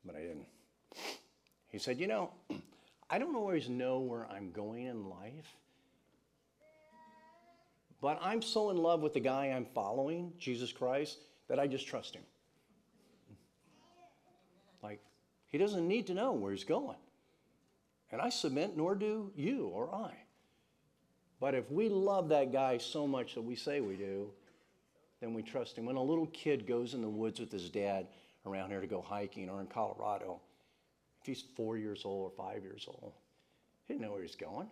but 0.05 0.17
I 0.17 0.21
didn't. 0.21 0.47
He 1.69 1.79
said, 1.79 1.99
You 1.99 2.07
know, 2.07 2.31
I 3.11 3.19
don't 3.19 3.37
always 3.37 3.69
know 3.69 3.99
where 4.01 4.27
I'm 4.31 4.51
going 4.53 4.87
in 4.87 5.09
life, 5.09 5.57
but 8.01 8.19
I'm 8.23 8.43
so 8.43 8.71
in 8.71 8.77
love 8.77 9.01
with 9.01 9.15
the 9.15 9.21
guy 9.21 9.47
I'm 9.47 9.67
following, 9.75 10.33
Jesus 10.39 10.73
Christ, 10.73 11.19
that 11.49 11.59
I 11.59 11.67
just 11.67 11.87
trust 11.87 12.15
him. 12.15 12.23
Like, 14.83 15.01
he 15.47 15.59
doesn't 15.59 15.87
need 15.87 16.07
to 16.09 16.15
know 16.15 16.33
where 16.33 16.53
he's 16.53 16.65
going. 16.65 16.99
And 18.13 18.21
I 18.21 18.29
submit, 18.29 18.77
nor 18.77 18.95
do 18.95 19.33
you 19.35 19.67
or 19.67 19.95
I. 19.95 20.13
But 21.45 21.55
if 21.55 21.71
we 21.71 21.91
love 21.91 22.31
that 22.31 22.55
guy 22.55 22.79
so 22.79 23.07
much 23.07 23.35
that 23.35 23.43
we 23.43 23.55
say 23.55 23.83
we 23.83 23.97
do, 23.97 24.31
then 25.21 25.35
we 25.35 25.43
trust 25.43 25.77
him. 25.77 25.85
When 25.85 25.97
a 25.97 26.03
little 26.03 26.29
kid 26.29 26.67
goes 26.67 26.95
in 26.95 27.03
the 27.03 27.09
woods 27.11 27.39
with 27.39 27.53
his 27.53 27.69
dad 27.69 28.07
around 28.47 28.71
here 28.71 28.81
to 28.81 28.87
go 28.87 29.03
hiking 29.03 29.51
or 29.51 29.61
in 29.61 29.67
Colorado, 29.67 30.41
if 31.21 31.27
he's 31.27 31.45
four 31.55 31.77
years 31.77 32.01
old 32.07 32.33
or 32.33 32.35
five 32.35 32.63
years 32.63 32.87
old, 32.89 33.13
he 33.85 33.93
didn't 33.93 34.07
know 34.07 34.13
where 34.13 34.23
he's 34.23 34.37
going. 34.37 34.69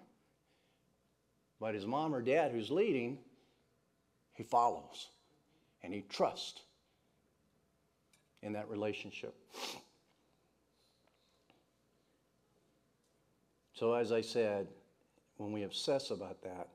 But 1.60 1.74
his 1.74 1.84
mom 1.84 2.14
or 2.14 2.22
dad 2.22 2.52
who's 2.52 2.70
leading, 2.70 3.18
he 4.32 4.42
follows 4.42 5.08
and 5.82 5.92
he 5.92 6.06
trusts 6.08 6.62
in 8.40 8.54
that 8.54 8.70
relationship. 8.70 9.34
So, 13.74 13.92
as 13.92 14.10
I 14.10 14.22
said, 14.22 14.68
when 15.42 15.52
we 15.52 15.64
obsess 15.64 16.10
about 16.10 16.40
that, 16.42 16.68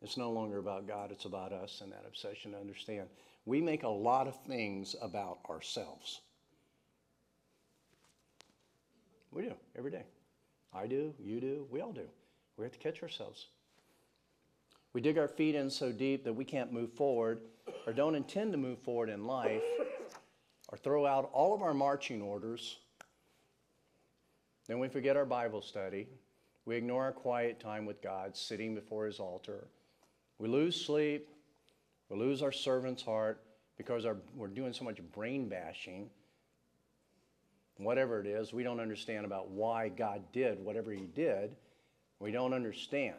it's 0.00 0.16
no 0.16 0.30
longer 0.30 0.58
about 0.58 0.88
God, 0.88 1.12
it's 1.12 1.26
about 1.26 1.52
us 1.52 1.80
and 1.82 1.92
that 1.92 2.04
obsession 2.06 2.52
to 2.52 2.58
understand. 2.58 3.08
We 3.44 3.60
make 3.60 3.82
a 3.82 3.88
lot 3.88 4.26
of 4.26 4.36
things 4.46 4.96
about 5.02 5.40
ourselves. 5.50 6.20
We 9.30 9.42
do 9.42 9.54
every 9.76 9.90
day. 9.90 10.04
I 10.72 10.86
do, 10.86 11.14
you 11.22 11.40
do, 11.40 11.66
we 11.70 11.80
all 11.80 11.92
do. 11.92 12.08
We 12.56 12.64
have 12.64 12.72
to 12.72 12.78
catch 12.78 13.02
ourselves. 13.02 13.46
We 14.94 15.00
dig 15.00 15.18
our 15.18 15.28
feet 15.28 15.54
in 15.54 15.68
so 15.68 15.92
deep 15.92 16.24
that 16.24 16.32
we 16.32 16.44
can't 16.44 16.72
move 16.72 16.92
forward 16.92 17.40
or 17.86 17.92
don't 17.92 18.14
intend 18.14 18.52
to 18.52 18.58
move 18.58 18.78
forward 18.78 19.10
in 19.10 19.26
life 19.26 19.62
or 20.70 20.78
throw 20.78 21.06
out 21.06 21.28
all 21.32 21.54
of 21.54 21.62
our 21.62 21.74
marching 21.74 22.22
orders. 22.22 22.78
Then 24.66 24.78
we 24.78 24.88
forget 24.88 25.16
our 25.16 25.26
Bible 25.26 25.60
study. 25.60 26.08
We 26.68 26.76
ignore 26.76 27.04
our 27.04 27.12
quiet 27.12 27.60
time 27.60 27.86
with 27.86 28.02
God, 28.02 28.36
sitting 28.36 28.74
before 28.74 29.06
His 29.06 29.20
altar. 29.20 29.68
We 30.38 30.48
lose 30.48 30.78
sleep. 30.78 31.30
We 32.10 32.18
lose 32.18 32.42
our 32.42 32.52
servant's 32.52 33.02
heart 33.02 33.42
because 33.78 34.04
our, 34.04 34.18
we're 34.36 34.48
doing 34.48 34.74
so 34.74 34.84
much 34.84 34.98
brain 35.14 35.48
bashing. 35.48 36.10
Whatever 37.78 38.20
it 38.20 38.26
is, 38.26 38.52
we 38.52 38.64
don't 38.64 38.80
understand 38.80 39.24
about 39.24 39.48
why 39.48 39.88
God 39.88 40.20
did 40.30 40.62
whatever 40.62 40.92
He 40.92 41.06
did. 41.06 41.56
We 42.18 42.32
don't 42.32 42.52
understand. 42.52 43.16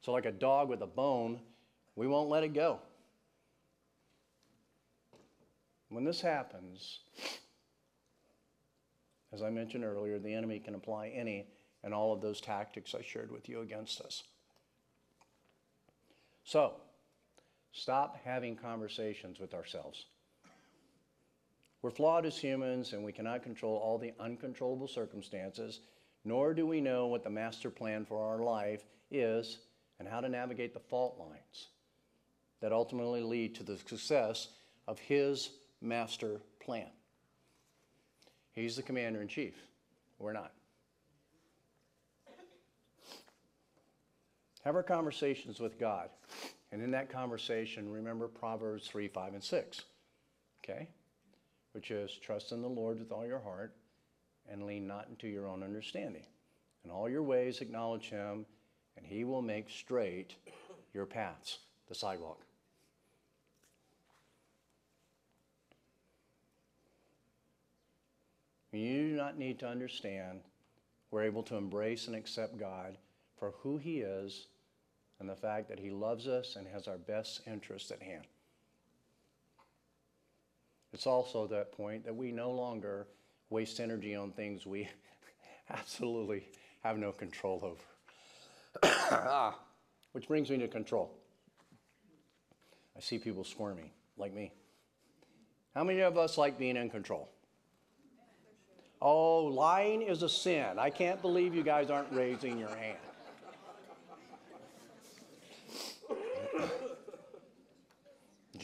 So, 0.00 0.10
like 0.10 0.26
a 0.26 0.32
dog 0.32 0.68
with 0.68 0.82
a 0.82 0.86
bone, 0.88 1.38
we 1.94 2.08
won't 2.08 2.28
let 2.28 2.42
it 2.42 2.54
go. 2.54 2.80
When 5.90 6.02
this 6.02 6.20
happens, 6.20 6.98
as 9.32 9.42
I 9.44 9.50
mentioned 9.50 9.84
earlier, 9.84 10.18
the 10.18 10.34
enemy 10.34 10.58
can 10.58 10.74
apply 10.74 11.10
any 11.10 11.46
and 11.84 11.92
all 11.92 12.12
of 12.12 12.22
those 12.22 12.40
tactics 12.40 12.94
I 12.94 13.02
shared 13.02 13.30
with 13.30 13.48
you 13.48 13.60
against 13.60 14.00
us. 14.00 14.24
So, 16.44 16.72
stop 17.72 18.18
having 18.24 18.56
conversations 18.56 19.38
with 19.38 19.54
ourselves. 19.54 20.06
We're 21.82 21.90
flawed 21.90 22.24
as 22.24 22.38
humans 22.38 22.94
and 22.94 23.04
we 23.04 23.12
cannot 23.12 23.42
control 23.42 23.76
all 23.76 23.98
the 23.98 24.14
uncontrollable 24.18 24.88
circumstances, 24.88 25.80
nor 26.24 26.54
do 26.54 26.66
we 26.66 26.80
know 26.80 27.06
what 27.06 27.22
the 27.22 27.30
master 27.30 27.68
plan 27.68 28.06
for 28.06 28.18
our 28.18 28.42
life 28.42 28.82
is 29.10 29.58
and 29.98 30.08
how 30.08 30.20
to 30.20 30.28
navigate 30.28 30.72
the 30.72 30.80
fault 30.80 31.18
lines 31.18 31.68
that 32.60 32.72
ultimately 32.72 33.22
lead 33.22 33.54
to 33.54 33.62
the 33.62 33.76
success 33.76 34.48
of 34.88 34.98
His 34.98 35.50
master 35.82 36.40
plan. 36.60 36.88
He's 38.52 38.76
the 38.76 38.82
commander 38.82 39.20
in 39.20 39.28
chief, 39.28 39.54
We're 40.18 40.32
not. 40.32 40.52
Have 44.64 44.76
our 44.76 44.82
conversations 44.82 45.60
with 45.60 45.78
God. 45.78 46.08
And 46.72 46.82
in 46.82 46.90
that 46.92 47.10
conversation, 47.10 47.90
remember 47.90 48.28
Proverbs 48.28 48.86
3, 48.88 49.08
5, 49.08 49.34
and 49.34 49.44
6. 49.44 49.82
Okay? 50.64 50.88
Which 51.72 51.90
is 51.90 52.10
trust 52.12 52.52
in 52.52 52.62
the 52.62 52.68
Lord 52.68 52.98
with 52.98 53.12
all 53.12 53.26
your 53.26 53.40
heart 53.40 53.74
and 54.50 54.64
lean 54.64 54.86
not 54.86 55.08
into 55.08 55.28
your 55.28 55.46
own 55.46 55.62
understanding. 55.62 56.24
In 56.84 56.90
all 56.90 57.08
your 57.08 57.22
ways, 57.22 57.60
acknowledge 57.60 58.08
him, 58.08 58.46
and 58.96 59.06
he 59.06 59.24
will 59.24 59.42
make 59.42 59.68
straight 59.68 60.34
your 60.94 61.06
paths, 61.06 61.58
the 61.88 61.94
sidewalk. 61.94 62.40
You 68.72 69.10
do 69.10 69.16
not 69.16 69.38
need 69.38 69.58
to 69.60 69.68
understand. 69.68 70.40
We're 71.10 71.22
able 71.22 71.44
to 71.44 71.56
embrace 71.56 72.08
and 72.08 72.16
accept 72.16 72.58
God 72.58 72.96
for 73.38 73.54
who 73.60 73.76
He 73.76 74.00
is 74.00 74.48
and 75.20 75.28
the 75.28 75.36
fact 75.36 75.68
that 75.68 75.78
He 75.78 75.90
loves 75.90 76.26
us 76.26 76.56
and 76.56 76.66
has 76.66 76.88
our 76.88 76.98
best 76.98 77.40
interests 77.46 77.90
at 77.90 78.02
hand. 78.02 78.24
It's 80.92 81.06
also 81.06 81.46
that 81.48 81.72
point 81.72 82.04
that 82.04 82.14
we 82.14 82.30
no 82.30 82.50
longer 82.50 83.06
waste 83.50 83.80
energy 83.80 84.14
on 84.14 84.30
things 84.30 84.64
we 84.66 84.88
absolutely 85.70 86.48
have 86.82 86.98
no 86.98 87.12
control 87.12 87.60
over. 87.62 87.82
ah, 89.10 89.58
which 90.12 90.28
brings 90.28 90.50
me 90.50 90.58
to 90.58 90.68
control. 90.68 91.10
I 92.96 93.00
see 93.00 93.18
people 93.18 93.42
squirming, 93.42 93.90
like 94.16 94.32
me. 94.32 94.52
How 95.74 95.82
many 95.82 96.00
of 96.00 96.16
us 96.16 96.38
like 96.38 96.58
being 96.58 96.76
in 96.76 96.88
control? 96.90 97.28
Oh, 99.02 99.44
lying 99.46 100.02
is 100.02 100.22
a 100.22 100.28
sin. 100.28 100.78
I 100.78 100.90
can't 100.90 101.20
believe 101.20 101.54
you 101.54 101.62
guys 101.64 101.90
aren't 101.90 102.12
raising 102.12 102.58
your 102.58 102.74
hand. 102.74 102.98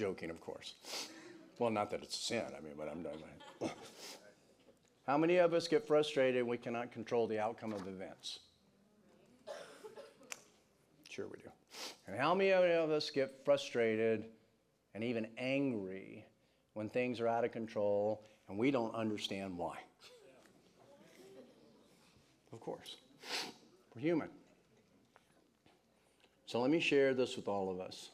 Joking, 0.00 0.30
of 0.30 0.40
course. 0.40 0.76
Well, 1.58 1.68
not 1.68 1.90
that 1.90 2.02
it's 2.02 2.16
a 2.16 2.22
sin, 2.22 2.42
I 2.56 2.62
mean, 2.62 2.72
but 2.74 2.88
I'm 2.90 3.02
done. 3.02 3.18
How 5.06 5.18
many 5.18 5.36
of 5.36 5.52
us 5.52 5.68
get 5.68 5.86
frustrated 5.86 6.46
we 6.46 6.56
cannot 6.56 6.90
control 6.90 7.26
the 7.26 7.38
outcome 7.38 7.74
of 7.74 7.86
events? 7.86 8.38
Sure, 11.06 11.26
we 11.26 11.36
do. 11.42 11.50
And 12.06 12.16
how 12.16 12.34
many 12.34 12.50
of 12.52 12.90
us 12.90 13.10
get 13.10 13.44
frustrated 13.44 14.24
and 14.94 15.04
even 15.04 15.26
angry 15.36 16.24
when 16.72 16.88
things 16.88 17.20
are 17.20 17.28
out 17.28 17.44
of 17.44 17.52
control 17.52 18.22
and 18.48 18.56
we 18.56 18.70
don't 18.70 18.94
understand 18.94 19.58
why? 19.58 19.76
Of 22.54 22.60
course. 22.60 22.96
We're 23.94 24.00
human. 24.00 24.28
So 26.46 26.60
let 26.62 26.70
me 26.70 26.80
share 26.80 27.12
this 27.12 27.36
with 27.36 27.48
all 27.48 27.70
of 27.70 27.80
us. 27.80 28.10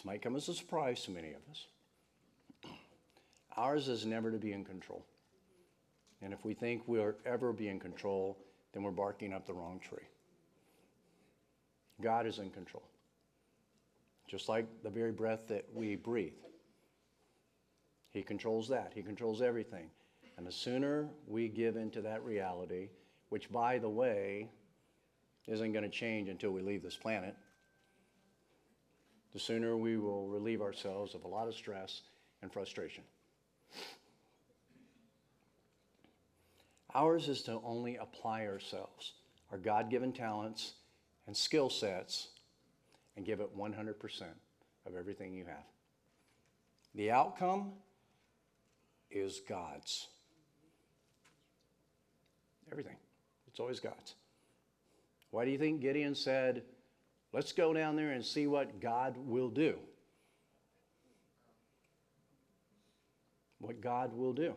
This 0.00 0.06
might 0.06 0.22
come 0.22 0.34
as 0.34 0.48
a 0.48 0.54
surprise 0.54 1.02
to 1.02 1.10
many 1.10 1.32
of 1.32 1.42
us. 1.50 1.66
Ours 3.54 3.86
is 3.86 4.06
never 4.06 4.30
to 4.30 4.38
be 4.38 4.54
in 4.54 4.64
control. 4.64 5.04
And 6.22 6.32
if 6.32 6.42
we 6.42 6.54
think 6.54 6.84
we'll 6.86 7.12
ever 7.26 7.52
be 7.52 7.68
in 7.68 7.78
control, 7.78 8.38
then 8.72 8.82
we're 8.82 8.92
barking 8.92 9.34
up 9.34 9.46
the 9.46 9.52
wrong 9.52 9.78
tree. 9.78 10.06
God 12.00 12.26
is 12.26 12.38
in 12.38 12.48
control. 12.48 12.82
Just 14.26 14.48
like 14.48 14.64
the 14.82 14.88
very 14.88 15.12
breath 15.12 15.48
that 15.48 15.66
we 15.74 15.96
breathe. 15.96 16.32
He 18.08 18.22
controls 18.22 18.68
that. 18.68 18.92
He 18.94 19.02
controls 19.02 19.42
everything. 19.42 19.90
And 20.38 20.46
the 20.46 20.52
sooner 20.52 21.10
we 21.26 21.46
give 21.46 21.76
into 21.76 22.00
that 22.00 22.24
reality, 22.24 22.88
which, 23.28 23.52
by 23.52 23.76
the 23.76 23.90
way, 23.90 24.48
isn't 25.46 25.72
going 25.72 25.84
to 25.84 25.90
change 25.90 26.30
until 26.30 26.52
we 26.52 26.62
leave 26.62 26.82
this 26.82 26.96
planet, 26.96 27.36
the 29.32 29.38
sooner 29.38 29.76
we 29.76 29.96
will 29.96 30.26
relieve 30.26 30.60
ourselves 30.60 31.14
of 31.14 31.24
a 31.24 31.28
lot 31.28 31.48
of 31.48 31.54
stress 31.54 32.02
and 32.42 32.52
frustration. 32.52 33.04
Ours 36.94 37.28
is 37.28 37.42
to 37.42 37.60
only 37.64 37.96
apply 37.96 38.46
ourselves, 38.46 39.12
our 39.52 39.58
God 39.58 39.90
given 39.90 40.12
talents 40.12 40.74
and 41.26 41.36
skill 41.36 41.70
sets, 41.70 42.28
and 43.16 43.24
give 43.24 43.40
it 43.40 43.56
100% 43.56 44.22
of 44.86 44.96
everything 44.96 45.34
you 45.34 45.44
have. 45.44 45.64
The 46.94 47.10
outcome 47.10 47.72
is 49.10 49.40
God's. 49.48 50.08
Everything. 52.72 52.96
It's 53.46 53.60
always 53.60 53.80
God's. 53.80 54.14
Why 55.30 55.44
do 55.44 55.50
you 55.50 55.58
think 55.58 55.80
Gideon 55.80 56.14
said, 56.14 56.62
Let's 57.32 57.52
go 57.52 57.72
down 57.72 57.96
there 57.96 58.10
and 58.10 58.24
see 58.24 58.46
what 58.46 58.80
God 58.80 59.16
will 59.16 59.50
do? 59.50 59.78
What 63.60 63.80
God 63.80 64.16
will 64.16 64.32
do. 64.32 64.54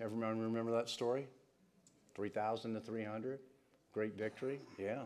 Everyone 0.00 0.38
remember 0.38 0.72
that 0.72 0.88
story? 0.88 1.26
3,000 2.14 2.74
to 2.74 2.80
300? 2.80 3.40
Great 3.92 4.16
victory? 4.16 4.60
Yeah. 4.78 5.04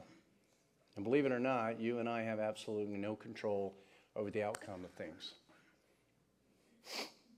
And 0.96 1.04
believe 1.04 1.24
it 1.24 1.32
or 1.32 1.38
not, 1.38 1.80
you 1.80 2.00
and 2.00 2.08
I 2.08 2.22
have 2.22 2.40
absolutely 2.40 2.98
no 2.98 3.14
control 3.14 3.74
over 4.16 4.30
the 4.30 4.42
outcome 4.42 4.84
of 4.84 4.90
things. 4.90 5.34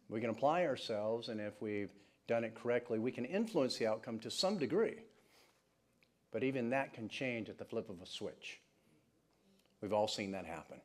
We 0.09 0.21
can 0.21 0.31
apply 0.31 0.65
ourselves, 0.65 1.29
and 1.29 1.41
if 1.41 1.61
we've 1.61 1.93
done 2.27 2.45
it 2.45 2.55
correctly, 2.55 2.99
we 2.99 3.13
can 3.13 3.25
influence 3.25 3.79
the 3.79 3.87
outcome 3.87 4.19
to 4.21 4.31
some 4.31 4.59
degree. 4.59 4.97
But 6.33 6.42
even 6.42 6.71
that 6.71 6.95
can 6.95 7.09
change 7.09 7.49
at 7.49 7.59
the 7.59 7.64
flip 7.64 7.88
of 7.90 8.01
a 8.01 8.07
switch. 8.07 8.61
We've 9.81 9.92
all 9.92 10.09
seen 10.09 10.33
that 10.33 10.47
happen. 10.47 10.79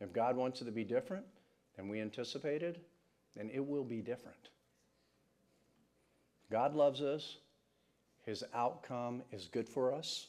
If 0.00 0.12
God 0.12 0.36
wants 0.36 0.60
it 0.60 0.66
to 0.66 0.72
be 0.72 0.84
different 0.84 1.24
than 1.76 1.88
we 1.88 2.00
anticipated, 2.00 2.80
then 3.34 3.50
it 3.52 3.64
will 3.64 3.84
be 3.84 4.02
different. 4.02 4.50
God 6.50 6.74
loves 6.74 7.00
us. 7.00 7.38
His 8.26 8.44
outcome 8.54 9.22
is 9.32 9.48
good 9.48 9.68
for 9.68 9.92
us. 9.92 10.28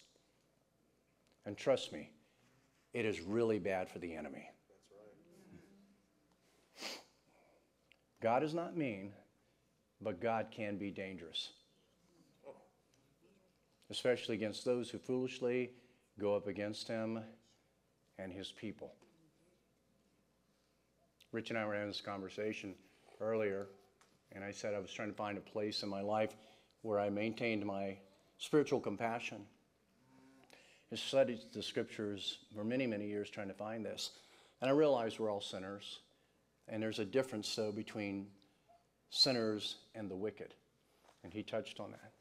And 1.46 1.58
trust 1.58 1.92
me, 1.94 2.12
it 2.94 3.06
is 3.06 3.22
really 3.22 3.60
bad 3.60 3.90
for 3.90 4.00
the 4.00 4.16
enemy. 4.16 4.50
That's 4.70 4.90
right. 6.82 7.02
God 8.22 8.44
is 8.44 8.54
not 8.54 8.76
mean, 8.78 9.12
but 10.02 10.22
God 10.22 10.48
can 10.52 10.78
be 10.78 10.92
dangerous, 10.92 11.52
especially 13.90 14.36
against 14.36 14.66
those 14.66 14.90
who 14.90 14.98
foolishly 14.98 15.72
go 16.20 16.36
up 16.36 16.48
against 16.48 16.88
him 16.88 17.20
and 18.18 18.32
his 18.32 18.52
people. 18.52 18.94
Rich 21.32 21.50
and 21.50 21.60
I 21.60 21.66
were 21.66 21.74
having 21.74 21.90
this 21.90 22.02
conversation 22.02 22.76
earlier, 23.20 23.68
and 24.32 24.44
I 24.44 24.52
said 24.52 24.74
I 24.74 24.80
was 24.80 24.92
trying 24.92 25.10
to 25.10 25.16
find 25.16 25.38
a 25.38 25.42
place 25.42 25.84
in 25.84 25.90
my 25.90 26.02
life 26.02 26.36
where 26.82 27.00
I 27.00 27.10
maintained 27.10 27.66
my 27.66 27.98
spiritual 28.38 28.80
compassion. 28.80 29.46
I 30.92 30.96
studied 30.96 31.40
the 31.52 31.62
scriptures 31.62 32.40
for 32.56 32.64
many, 32.64 32.88
many 32.88 33.08
years 33.08 33.30
trying 33.30 33.48
to 33.48 33.54
find 33.54 33.86
this. 33.86 34.12
And 34.62 34.70
I 34.70 34.74
realized 34.74 35.20
we're 35.20 35.32
all 35.32 35.42
sinners. 35.42 36.00
And 36.68 36.82
there's 36.82 37.00
a 37.00 37.06
difference, 37.06 37.54
though, 37.56 37.72
between 37.72 38.28
sinners 39.10 39.78
and 39.94 40.10
the 40.10 40.16
wicked. 40.16 40.54
And 41.24 41.34
he 41.34 41.44
touched 41.44 41.80
on 41.80 41.92
that. 41.92 42.12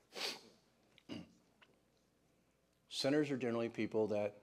Sinners 3.04 3.30
are 3.30 3.36
generally 3.36 3.68
people 3.68 4.06
that 4.06 4.34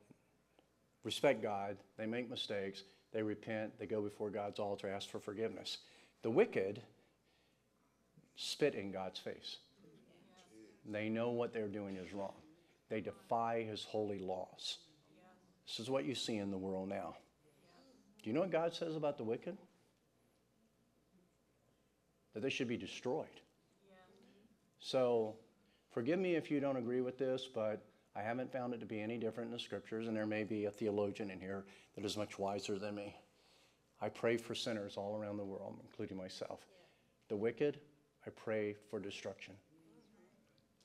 respect 1.03 1.41
God, 1.41 1.78
they 1.97 2.05
make 2.05 2.30
mistakes, 2.30 2.84
they 3.12 3.24
repent, 3.24 3.80
they 3.80 3.88
go 3.88 4.03
before 4.03 4.30
God's 4.30 4.59
altar, 4.59 4.88
ask 4.88 5.09
for 5.09 5.20
forgiveness. 5.20 5.80
The 6.22 6.30
wicked 6.30 6.80
spit 8.36 8.76
in 8.76 8.91
God's 8.91 9.18
face. 9.18 9.57
They 10.88 11.09
know 11.09 11.32
what 11.32 11.53
they're 11.53 11.68
doing 11.68 11.95
is 11.95 12.14
wrong. 12.14 12.36
They 12.88 13.01
defy 13.01 13.64
his 13.68 13.84
holy 13.84 14.20
laws. 14.20 14.78
This 15.66 15.80
is 15.80 15.89
what 15.89 16.05
you 16.05 16.14
see 16.14 16.38
in 16.38 16.51
the 16.51 16.57
world 16.57 16.88
now. 16.88 17.16
Do 18.22 18.30
you 18.30 18.36
know 18.36 18.41
what 18.41 18.51
God 18.51 18.76
says 18.76 18.95
about 18.95 19.18
the 19.18 19.24
wicked? 19.24 19.57
that 22.34 22.41
they 22.41 22.49
should 22.49 22.68
be 22.68 22.78
destroyed. 22.78 23.28
So, 24.80 25.36
forgive 25.93 26.18
me 26.18 26.36
if 26.36 26.49
you 26.49 26.59
don't 26.59 26.78
agree 26.78 27.01
with 27.01 27.18
this, 27.18 27.47
but 27.53 27.84
I 28.16 28.22
haven't 28.22 28.51
found 28.51 28.74
it 28.74 28.80
to 28.82 28.86
be 28.86 28.99
any 28.99 29.18
different 29.18 29.47
in 29.47 29.53
the 29.53 29.59
scriptures, 29.59 30.07
and 30.07 30.16
there 30.16 30.26
may 30.26 30.43
be 30.43 30.66
a 30.66 30.72
theologian 30.72 31.32
in 31.32 31.39
here 31.39 31.64
that 31.95 32.05
is 32.05 32.18
much 32.18 32.38
wiser 32.38 32.78
than 32.78 32.95
me. 32.95 33.16
I 34.01 34.09
pray 34.09 34.38
for 34.38 34.55
sinners 34.55 34.97
all 34.97 35.16
around 35.16 35.38
the 35.38 35.45
world, 35.45 35.80
including 35.82 36.18
myself. 36.18 36.59
The 37.30 37.38
wicked, 37.38 37.80
I 38.26 38.32
pray 38.32 38.76
for 38.89 38.99
destruction. 38.99 39.53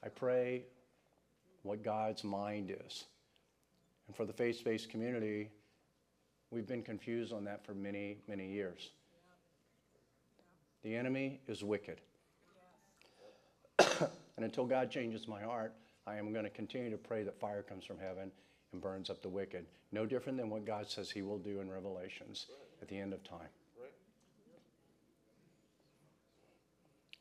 I 0.05 0.09
pray 0.09 0.65
what 1.63 1.83
God's 1.83 2.23
mind 2.23 2.71
is. 2.87 3.05
And 4.07 4.15
for 4.15 4.25
the 4.25 4.33
faith 4.33 4.63
based 4.63 4.89
community, 4.89 5.51
We've 6.51 6.67
been 6.67 6.83
confused 6.83 7.33
on 7.33 7.45
that 7.45 7.65
for 7.65 7.75
many, 7.75 8.19
many 8.29 8.49
years. 8.49 8.91
The 10.83 10.95
enemy 10.95 11.41
is 11.49 11.65
wicked. 11.65 12.01
and 13.79 14.09
until 14.39 14.65
God 14.65 14.91
changes 14.91 15.27
my 15.27 15.43
heart, 15.43 15.75
I 16.07 16.17
am 16.17 16.33
going 16.33 16.45
to 16.45 16.51
continue 16.51 16.91
to 16.91 16.97
pray 16.97 17.23
that 17.25 17.39
fire 17.41 17.63
comes 17.63 17.85
from 17.85 17.99
heaven 17.99 18.31
and 18.73 18.81
burns 18.81 19.11
up 19.11 19.23
the 19.23 19.29
wicked. 19.29 19.67
No 19.93 20.07
different 20.07 20.39
than 20.39 20.51
what 20.51 20.65
God 20.65 20.89
says 20.89 21.11
He 21.11 21.23
will 21.23 21.39
do 21.39 21.61
in 21.61 21.71
Revelations 21.71 22.47
at 22.81 22.89
the 22.89 22.99
end 22.99 23.13
of 23.13 23.25
time. 23.25 23.49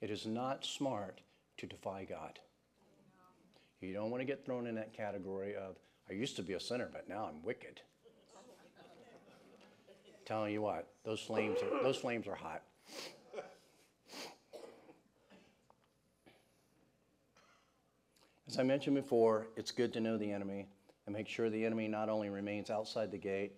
It 0.02 0.12
is 0.12 0.26
not 0.26 0.66
smart 0.66 1.22
to 1.58 1.66
defy 1.66 2.06
God. 2.06 2.40
You 3.82 3.94
don't 3.94 4.10
want 4.10 4.22
to 4.22 4.26
get 4.26 4.46
thrown 4.46 4.68
in 4.68 4.76
that 4.76 4.94
category 4.94 5.56
of, 5.56 5.78
I 6.10 6.14
used 6.14 6.36
to 6.38 6.44
be 6.44 6.54
a 6.54 6.60
sinner, 6.60 6.90
but 6.92 7.08
now 7.08 7.30
I'm 7.30 7.42
wicked. 7.44 7.82
Telling 10.26 10.54
you 10.54 10.62
what, 10.62 10.88
those 11.04 11.22
flames 11.22 11.60
are, 11.62 11.84
those 11.84 11.98
flames 11.98 12.28
are 12.28 12.36
hot. 12.36 12.64
As 18.48 18.60
I 18.60 18.64
mentioned 18.64 18.96
before, 18.96 19.48
it's 19.56 19.72
good 19.72 19.94
to 19.94 20.00
know 20.00 20.18
the 20.18 20.32
enemy 20.32 20.68
and 21.06 21.16
make 21.16 21.28
sure 21.28 21.50
the 21.50 21.66
enemy 21.66 21.88
not 21.88 22.10
only 22.10 22.30
remains 22.30 22.70
outside 22.70 23.12
the 23.12 23.18
gate, 23.18 23.54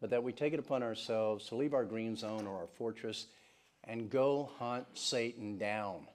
but 0.00 0.10
that 0.10 0.22
we 0.22 0.32
take 0.32 0.52
it 0.52 0.58
upon 0.58 0.82
ourselves 0.82 1.46
to 1.48 1.56
leave 1.56 1.74
our 1.74 1.84
green 1.84 2.16
zone 2.16 2.46
or 2.46 2.56
our 2.56 2.66
fortress 2.66 3.26
and 3.84 4.10
go 4.10 4.50
hunt 4.58 4.86
Satan 4.94 5.58
down. 5.58 6.06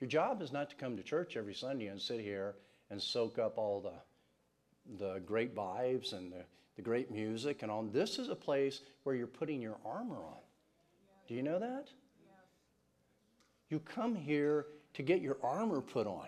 Your 0.00 0.08
job 0.08 0.40
is 0.40 0.52
not 0.52 0.70
to 0.70 0.76
come 0.76 0.96
to 0.96 1.02
church 1.02 1.36
every 1.36 1.54
Sunday 1.54 1.86
and 1.86 2.00
sit 2.00 2.20
here 2.20 2.54
and 2.90 3.00
soak 3.00 3.38
up 3.38 3.58
all 3.58 3.80
the, 3.80 5.04
the 5.04 5.20
great 5.20 5.54
vibes 5.54 6.12
and 6.12 6.32
the, 6.32 6.44
the 6.76 6.82
great 6.82 7.10
music 7.10 7.62
and 7.62 7.70
all. 7.70 7.82
This 7.82 8.18
is 8.18 8.28
a 8.28 8.34
place 8.34 8.80
where 9.04 9.14
you're 9.14 9.26
putting 9.26 9.60
your 9.60 9.76
armor 9.84 10.16
on. 10.16 10.40
Do 11.28 11.34
you 11.34 11.42
know 11.42 11.58
that? 11.58 11.88
You 13.70 13.78
come 13.78 14.16
here 14.16 14.66
to 14.94 15.02
get 15.02 15.22
your 15.22 15.38
armor 15.42 15.80
put 15.80 16.06
on 16.06 16.26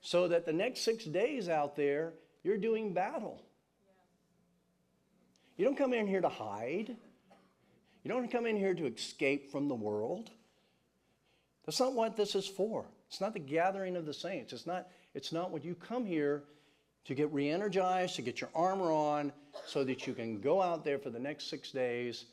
so 0.00 0.28
that 0.28 0.46
the 0.46 0.52
next 0.52 0.80
six 0.80 1.04
days 1.04 1.48
out 1.48 1.76
there, 1.76 2.14
you're 2.44 2.56
doing 2.56 2.94
battle. 2.94 3.42
You 5.56 5.64
don't 5.64 5.76
come 5.76 5.92
in 5.92 6.06
here 6.06 6.20
to 6.20 6.28
hide. 6.28 6.96
You 8.04 8.08
don't 8.08 8.30
come 8.30 8.46
in 8.46 8.56
here 8.56 8.74
to 8.74 8.86
escape 8.86 9.50
from 9.50 9.66
the 9.66 9.74
world. 9.74 10.30
That's 11.66 11.80
not 11.80 11.94
what 11.94 12.16
this 12.16 12.36
is 12.36 12.46
for. 12.46 12.86
It's 13.08 13.20
not 13.20 13.32
the 13.34 13.40
gathering 13.40 13.96
of 13.96 14.06
the 14.06 14.14
saints. 14.14 14.52
It's 14.52 14.66
not, 14.66 14.86
it's 15.14 15.32
not 15.32 15.50
what 15.50 15.64
you 15.64 15.74
come 15.74 16.06
here 16.06 16.44
to 17.06 17.14
get 17.14 17.32
re 17.32 17.50
energized, 17.50 18.14
to 18.16 18.22
get 18.22 18.40
your 18.40 18.50
armor 18.54 18.92
on, 18.92 19.32
so 19.66 19.82
that 19.82 20.06
you 20.06 20.14
can 20.14 20.40
go 20.40 20.62
out 20.62 20.84
there 20.84 20.98
for 20.98 21.10
the 21.10 21.18
next 21.18 21.50
six 21.50 21.72
days 21.72 22.26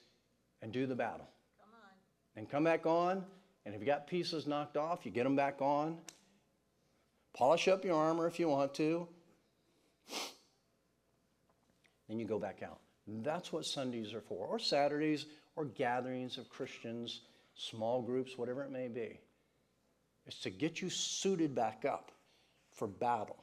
and 0.62 0.72
do 0.72 0.86
the 0.86 0.96
battle. 0.96 1.28
Come 1.60 1.70
on. 1.74 1.90
And 2.36 2.50
come 2.50 2.64
back 2.64 2.86
on 2.86 3.24
and 3.66 3.74
if 3.74 3.82
you 3.82 3.86
got 3.86 4.08
pieces 4.08 4.46
knocked 4.46 4.78
off, 4.78 5.06
you 5.06 5.12
get 5.12 5.24
them 5.24 5.36
back 5.36 5.62
on. 5.62 5.98
Polish 7.34 7.68
up 7.68 7.84
your 7.84 7.96
armor 7.96 8.28
if 8.28 8.40
you 8.40 8.48
want 8.48 8.74
to. 8.76 9.08
Then 12.08 12.20
you 12.20 12.26
go 12.26 12.40
back 12.40 12.62
out. 12.64 12.80
That's 13.08 13.52
what 13.52 13.66
Sundays 13.66 14.14
are 14.14 14.22
for, 14.22 14.48
or 14.48 14.60
Saturdays, 14.60 15.26
or 15.56 15.66
gatherings 15.66 16.38
of 16.38 16.50
Christians, 16.50 17.22
small 17.56 18.02
groups, 18.02 18.38
whatever 18.38 18.64
it 18.64 18.72
may 18.72 18.88
be. 18.88 19.20
It's 20.26 20.40
to 20.42 20.50
get 20.50 20.82
you 20.82 20.90
suited 20.90 21.54
back 21.54 21.86
up 21.86 22.12
for 22.72 22.88
battle. 22.88 23.38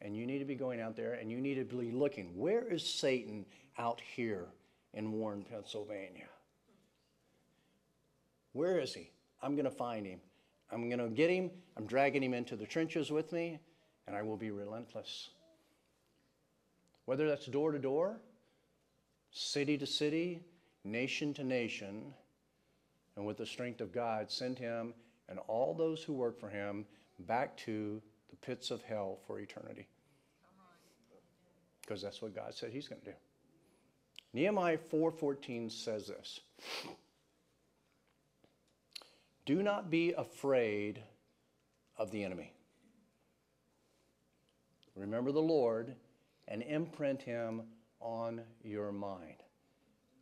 And 0.00 0.16
you 0.16 0.26
need 0.26 0.38
to 0.38 0.44
be 0.44 0.54
going 0.54 0.80
out 0.80 0.96
there 0.96 1.14
and 1.14 1.30
you 1.30 1.40
need 1.40 1.56
to 1.56 1.64
be 1.64 1.90
looking 1.90 2.36
where 2.36 2.62
is 2.62 2.88
Satan 2.88 3.44
out 3.78 4.00
here 4.00 4.46
in 4.94 5.10
Warren, 5.12 5.44
Pennsylvania? 5.48 6.28
Where 8.52 8.78
is 8.78 8.94
he? 8.94 9.10
I'm 9.42 9.54
going 9.54 9.64
to 9.64 9.70
find 9.70 10.06
him. 10.06 10.20
I'm 10.70 10.88
going 10.88 10.98
to 10.98 11.08
get 11.08 11.30
him. 11.30 11.50
I'm 11.76 11.86
dragging 11.86 12.22
him 12.22 12.34
into 12.34 12.56
the 12.56 12.66
trenches 12.66 13.10
with 13.10 13.32
me, 13.32 13.58
and 14.06 14.16
I 14.16 14.22
will 14.22 14.36
be 14.36 14.50
relentless. 14.50 15.30
Whether 17.04 17.28
that's 17.28 17.46
door 17.46 17.72
to 17.72 17.78
door, 17.78 18.20
city 19.30 19.78
to 19.78 19.86
city, 19.86 20.42
nation 20.84 21.32
to 21.34 21.44
nation, 21.44 22.12
and 23.16 23.26
with 23.26 23.38
the 23.38 23.46
strength 23.46 23.80
of 23.80 23.92
God, 23.92 24.30
send 24.30 24.58
him 24.58 24.94
and 25.28 25.38
all 25.46 25.74
those 25.74 26.02
who 26.02 26.12
work 26.12 26.38
for 26.38 26.48
him 26.48 26.86
back 27.20 27.56
to 27.58 28.00
the 28.30 28.36
pits 28.36 28.70
of 28.70 28.82
hell 28.82 29.18
for 29.26 29.40
eternity. 29.40 29.86
Because 31.80 32.02
that's 32.02 32.20
what 32.20 32.34
God 32.34 32.54
said 32.54 32.70
he's 32.70 32.88
going 32.88 33.00
to 33.00 33.06
do. 33.06 33.16
Nehemiah 34.34 34.78
4:14 34.78 35.70
says 35.70 36.06
this. 36.06 36.40
Do 39.48 39.62
not 39.62 39.88
be 39.88 40.12
afraid 40.12 41.02
of 41.96 42.10
the 42.10 42.22
enemy. 42.22 42.52
Remember 44.94 45.32
the 45.32 45.40
Lord 45.40 45.94
and 46.46 46.62
imprint 46.62 47.22
him 47.22 47.62
on 47.98 48.42
your 48.62 48.92
mind, 48.92 49.36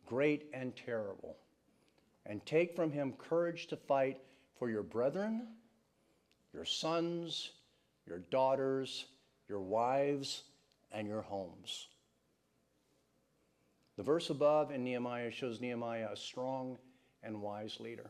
great 0.05 0.49
and 0.53 0.73
terrible. 0.77 1.35
And 2.25 2.45
take 2.45 2.73
from 2.73 2.89
him 2.89 3.15
courage 3.17 3.67
to 3.67 3.75
fight 3.75 4.21
for 4.57 4.69
your 4.69 4.81
brethren, 4.81 5.49
your 6.53 6.63
sons, 6.63 7.51
your 8.07 8.19
daughters, 8.31 9.07
your 9.49 9.59
wives, 9.59 10.43
and 10.89 11.05
your 11.05 11.23
homes. 11.23 11.87
The 13.97 14.03
verse 14.03 14.29
above 14.29 14.71
in 14.71 14.85
Nehemiah 14.85 15.31
shows 15.31 15.59
Nehemiah 15.59 16.13
a 16.13 16.15
strong 16.15 16.77
and 17.21 17.41
wise 17.41 17.81
leader. 17.81 18.09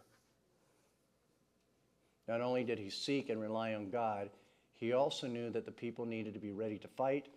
Not 2.27 2.41
only 2.41 2.63
did 2.63 2.77
he 2.77 2.89
seek 2.89 3.29
and 3.29 3.39
rely 3.39 3.73
on 3.73 3.89
God, 3.89 4.29
he 4.75 4.93
also 4.93 5.27
knew 5.27 5.49
that 5.51 5.65
the 5.65 5.71
people 5.71 6.05
needed 6.05 6.33
to 6.33 6.39
be 6.39 6.51
ready 6.51 6.77
to 6.79 6.87
fight 6.87 7.27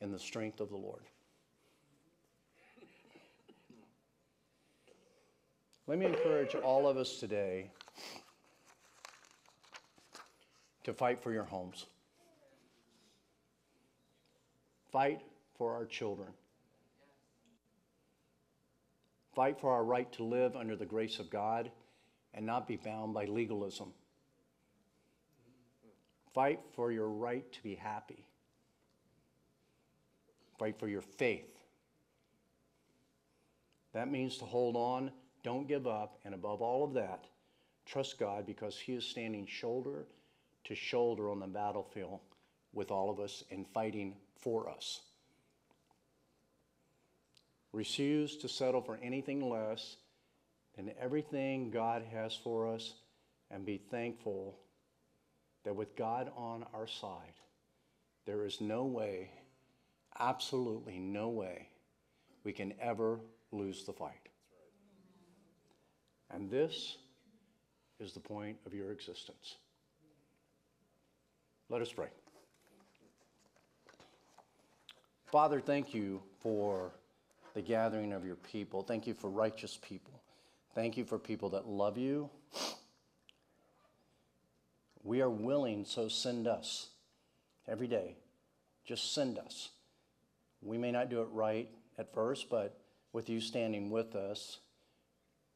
in 0.00 0.12
the 0.12 0.18
strength 0.18 0.60
of 0.60 0.68
the 0.68 0.76
Lord. 0.76 1.02
Let 5.86 5.98
me 5.98 6.06
encourage 6.06 6.54
all 6.54 6.88
of 6.88 6.96
us 6.96 7.18
today 7.18 7.70
to 10.84 10.94
fight 10.94 11.22
for 11.22 11.32
your 11.32 11.44
homes. 11.44 11.86
Fight 14.92 15.20
for 15.58 15.74
our 15.74 15.84
children. 15.84 16.28
Fight 19.34 19.60
for 19.60 19.72
our 19.72 19.84
right 19.84 20.10
to 20.12 20.22
live 20.22 20.54
under 20.54 20.76
the 20.76 20.86
grace 20.86 21.18
of 21.18 21.28
God 21.28 21.70
and 22.32 22.46
not 22.46 22.68
be 22.68 22.76
bound 22.76 23.12
by 23.12 23.24
legalism. 23.24 23.92
Fight 26.34 26.60
for 26.74 26.90
your 26.90 27.08
right 27.08 27.50
to 27.52 27.62
be 27.62 27.76
happy. 27.76 28.24
Fight 30.58 30.78
for 30.78 30.88
your 30.88 31.00
faith. 31.00 31.48
That 33.92 34.10
means 34.10 34.38
to 34.38 34.44
hold 34.44 34.74
on, 34.74 35.12
don't 35.44 35.68
give 35.68 35.86
up, 35.86 36.18
and 36.24 36.34
above 36.34 36.60
all 36.60 36.82
of 36.82 36.94
that, 36.94 37.26
trust 37.86 38.18
God 38.18 38.44
because 38.44 38.76
He 38.76 38.94
is 38.94 39.04
standing 39.04 39.46
shoulder 39.46 40.06
to 40.64 40.74
shoulder 40.74 41.30
on 41.30 41.38
the 41.38 41.46
battlefield 41.46 42.18
with 42.72 42.90
all 42.90 43.10
of 43.10 43.20
us 43.20 43.44
and 43.52 43.66
fighting 43.68 44.16
for 44.36 44.68
us. 44.68 45.02
Refuse 47.72 48.36
to 48.38 48.48
settle 48.48 48.80
for 48.80 48.98
anything 49.02 49.48
less 49.48 49.96
than 50.76 50.90
everything 51.00 51.70
God 51.70 52.02
has 52.12 52.34
for 52.34 52.72
us 52.72 52.94
and 53.50 53.64
be 53.64 53.78
thankful 53.78 54.58
that 55.64 55.74
with 55.74 55.96
God 55.96 56.30
on 56.36 56.64
our 56.74 56.86
side, 56.86 57.34
there 58.26 58.44
is 58.44 58.60
no 58.60 58.84
way, 58.84 59.30
absolutely 60.18 60.98
no 60.98 61.28
way, 61.28 61.68
we 62.44 62.52
can 62.52 62.74
ever 62.80 63.18
lose 63.52 63.84
the 63.84 63.92
fight. 63.92 64.28
And 66.30 66.50
this 66.50 66.96
is 68.00 68.12
the 68.12 68.20
point 68.20 68.56
of 68.66 68.74
your 68.74 68.92
existence. 68.92 69.56
Let 71.68 71.80
us 71.80 71.92
pray. 71.92 72.08
Father, 75.26 75.60
thank 75.60 75.94
you 75.94 76.22
for 76.40 76.92
the 77.54 77.62
gathering 77.62 78.12
of 78.12 78.24
your 78.24 78.36
people. 78.36 78.82
Thank 78.82 79.06
you 79.06 79.14
for 79.14 79.30
righteous 79.30 79.78
people. 79.80 80.20
Thank 80.74 80.96
you 80.96 81.04
for 81.04 81.18
people 81.18 81.48
that 81.50 81.66
love 81.66 81.96
you 81.96 82.28
we 85.04 85.20
are 85.20 85.30
willing, 85.30 85.84
so 85.84 86.08
send 86.08 86.48
us 86.48 86.88
every 87.68 87.86
day. 87.86 88.16
Just 88.86 89.14
send 89.14 89.38
us. 89.38 89.68
We 90.62 90.78
may 90.78 90.90
not 90.90 91.10
do 91.10 91.20
it 91.20 91.28
right 91.30 91.68
at 91.98 92.12
first, 92.12 92.48
but 92.48 92.80
with 93.12 93.28
you 93.28 93.40
standing 93.40 93.90
with 93.90 94.16
us, 94.16 94.58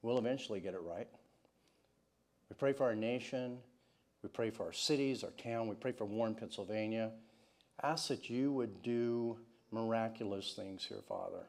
we'll 0.02 0.18
eventually 0.18 0.60
get 0.60 0.74
it 0.74 0.82
right. 0.82 1.08
We 2.50 2.56
pray 2.56 2.74
for 2.74 2.84
our 2.84 2.94
nation. 2.94 3.58
We 4.22 4.28
pray 4.28 4.50
for 4.50 4.64
our 4.64 4.72
cities, 4.72 5.24
our 5.24 5.30
town. 5.30 5.66
We 5.66 5.74
pray 5.76 5.92
for 5.92 6.04
Warren, 6.04 6.34
Pennsylvania. 6.34 7.10
Ask 7.82 8.08
that 8.08 8.28
you 8.28 8.52
would 8.52 8.82
do 8.82 9.38
miraculous 9.70 10.52
things 10.54 10.84
here, 10.84 11.02
Father. 11.08 11.46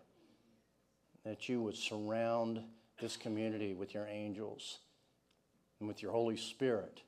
That 1.26 1.50
you 1.50 1.62
would 1.62 1.76
surround 1.76 2.62
this 3.02 3.18
community 3.18 3.74
with 3.74 3.94
your 3.94 4.08
angels 4.08 4.80
and 5.80 5.88
with 5.88 6.02
your 6.02 6.12
Holy 6.12 6.38
Spirit. 6.38 7.02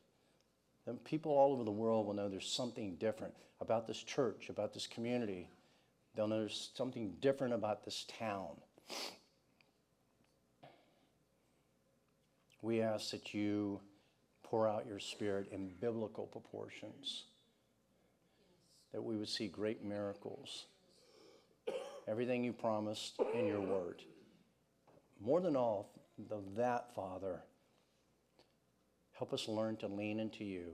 That 0.85 1.03
people 1.03 1.31
all 1.31 1.53
over 1.53 1.63
the 1.63 1.71
world 1.71 2.07
will 2.07 2.13
know 2.13 2.27
there's 2.27 2.51
something 2.51 2.95
different 2.95 3.33
about 3.59 3.87
this 3.87 4.01
church, 4.01 4.49
about 4.49 4.73
this 4.73 4.87
community. 4.87 5.47
They'll 6.15 6.27
know 6.27 6.39
there's 6.39 6.71
something 6.75 7.13
different 7.21 7.53
about 7.53 7.85
this 7.85 8.05
town. 8.17 8.57
We 12.61 12.81
ask 12.81 13.11
that 13.11 13.33
you 13.33 13.79
pour 14.43 14.67
out 14.67 14.85
your 14.87 14.99
spirit 14.99 15.47
in 15.51 15.71
biblical 15.79 16.25
proportions, 16.25 17.23
that 18.91 19.01
we 19.01 19.15
would 19.15 19.29
see 19.29 19.47
great 19.47 19.83
miracles, 19.83 20.65
everything 22.07 22.43
you 22.43 22.53
promised 22.53 23.17
in 23.33 23.47
your 23.47 23.61
word. 23.61 24.01
More 25.23 25.39
than 25.39 25.55
all 25.55 25.91
that, 26.55 26.93
Father, 26.93 27.41
help 29.21 29.33
us 29.33 29.47
learn 29.47 29.75
to 29.75 29.85
lean 29.85 30.19
into 30.19 30.43
you, 30.43 30.71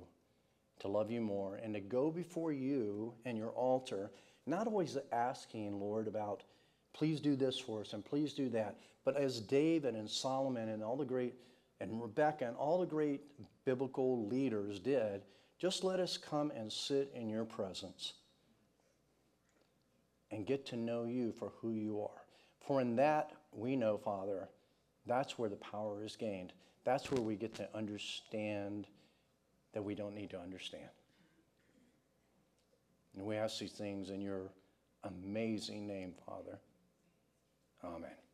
to 0.79 0.87
love 0.87 1.11
you 1.11 1.19
more, 1.19 1.59
and 1.61 1.73
to 1.73 1.81
go 1.81 2.09
before 2.09 2.53
you 2.53 3.13
and 3.25 3.37
your 3.37 3.49
altar, 3.49 4.09
not 4.45 4.67
always 4.67 4.97
asking, 5.11 5.77
Lord, 5.81 6.07
about 6.07 6.43
please 6.93 7.19
do 7.19 7.35
this 7.35 7.59
for 7.59 7.81
us 7.81 7.91
and 7.91 8.05
please 8.05 8.31
do 8.31 8.47
that, 8.47 8.77
but 9.03 9.17
as 9.17 9.41
David 9.41 9.95
and 9.95 10.09
Solomon 10.09 10.69
and 10.69 10.81
all 10.81 10.95
the 10.95 11.03
great 11.03 11.33
and 11.81 12.01
Rebecca 12.01 12.47
and 12.47 12.55
all 12.55 12.79
the 12.79 12.85
great 12.85 13.19
biblical 13.65 14.25
leaders 14.27 14.79
did, 14.79 15.23
just 15.59 15.83
let 15.83 15.99
us 15.99 16.15
come 16.15 16.49
and 16.51 16.71
sit 16.71 17.11
in 17.13 17.27
your 17.27 17.43
presence 17.43 18.13
and 20.31 20.45
get 20.45 20.65
to 20.67 20.77
know 20.77 21.03
you 21.03 21.33
for 21.37 21.51
who 21.59 21.71
you 21.71 22.01
are. 22.01 22.23
For 22.65 22.79
in 22.79 22.95
that, 22.95 23.33
we 23.51 23.75
know, 23.75 23.97
Father, 23.97 24.47
that's 25.05 25.37
where 25.37 25.49
the 25.49 25.57
power 25.57 26.01
is 26.01 26.15
gained. 26.15 26.53
That's 26.87 27.11
where 27.11 27.21
we 27.21 27.35
get 27.35 27.53
to 27.55 27.67
understand 27.75 28.87
that 29.73 29.83
we 29.83 29.93
don't 29.93 30.15
need 30.15 30.29
to 30.29 30.39
understand. 30.39 30.87
And 33.13 33.25
we 33.25 33.35
ask 33.35 33.59
these 33.59 33.73
things 33.73 34.09
in 34.09 34.21
your 34.21 34.43
amazing 35.03 35.85
name, 35.85 36.13
Father. 36.25 36.57
Amen. 37.83 38.26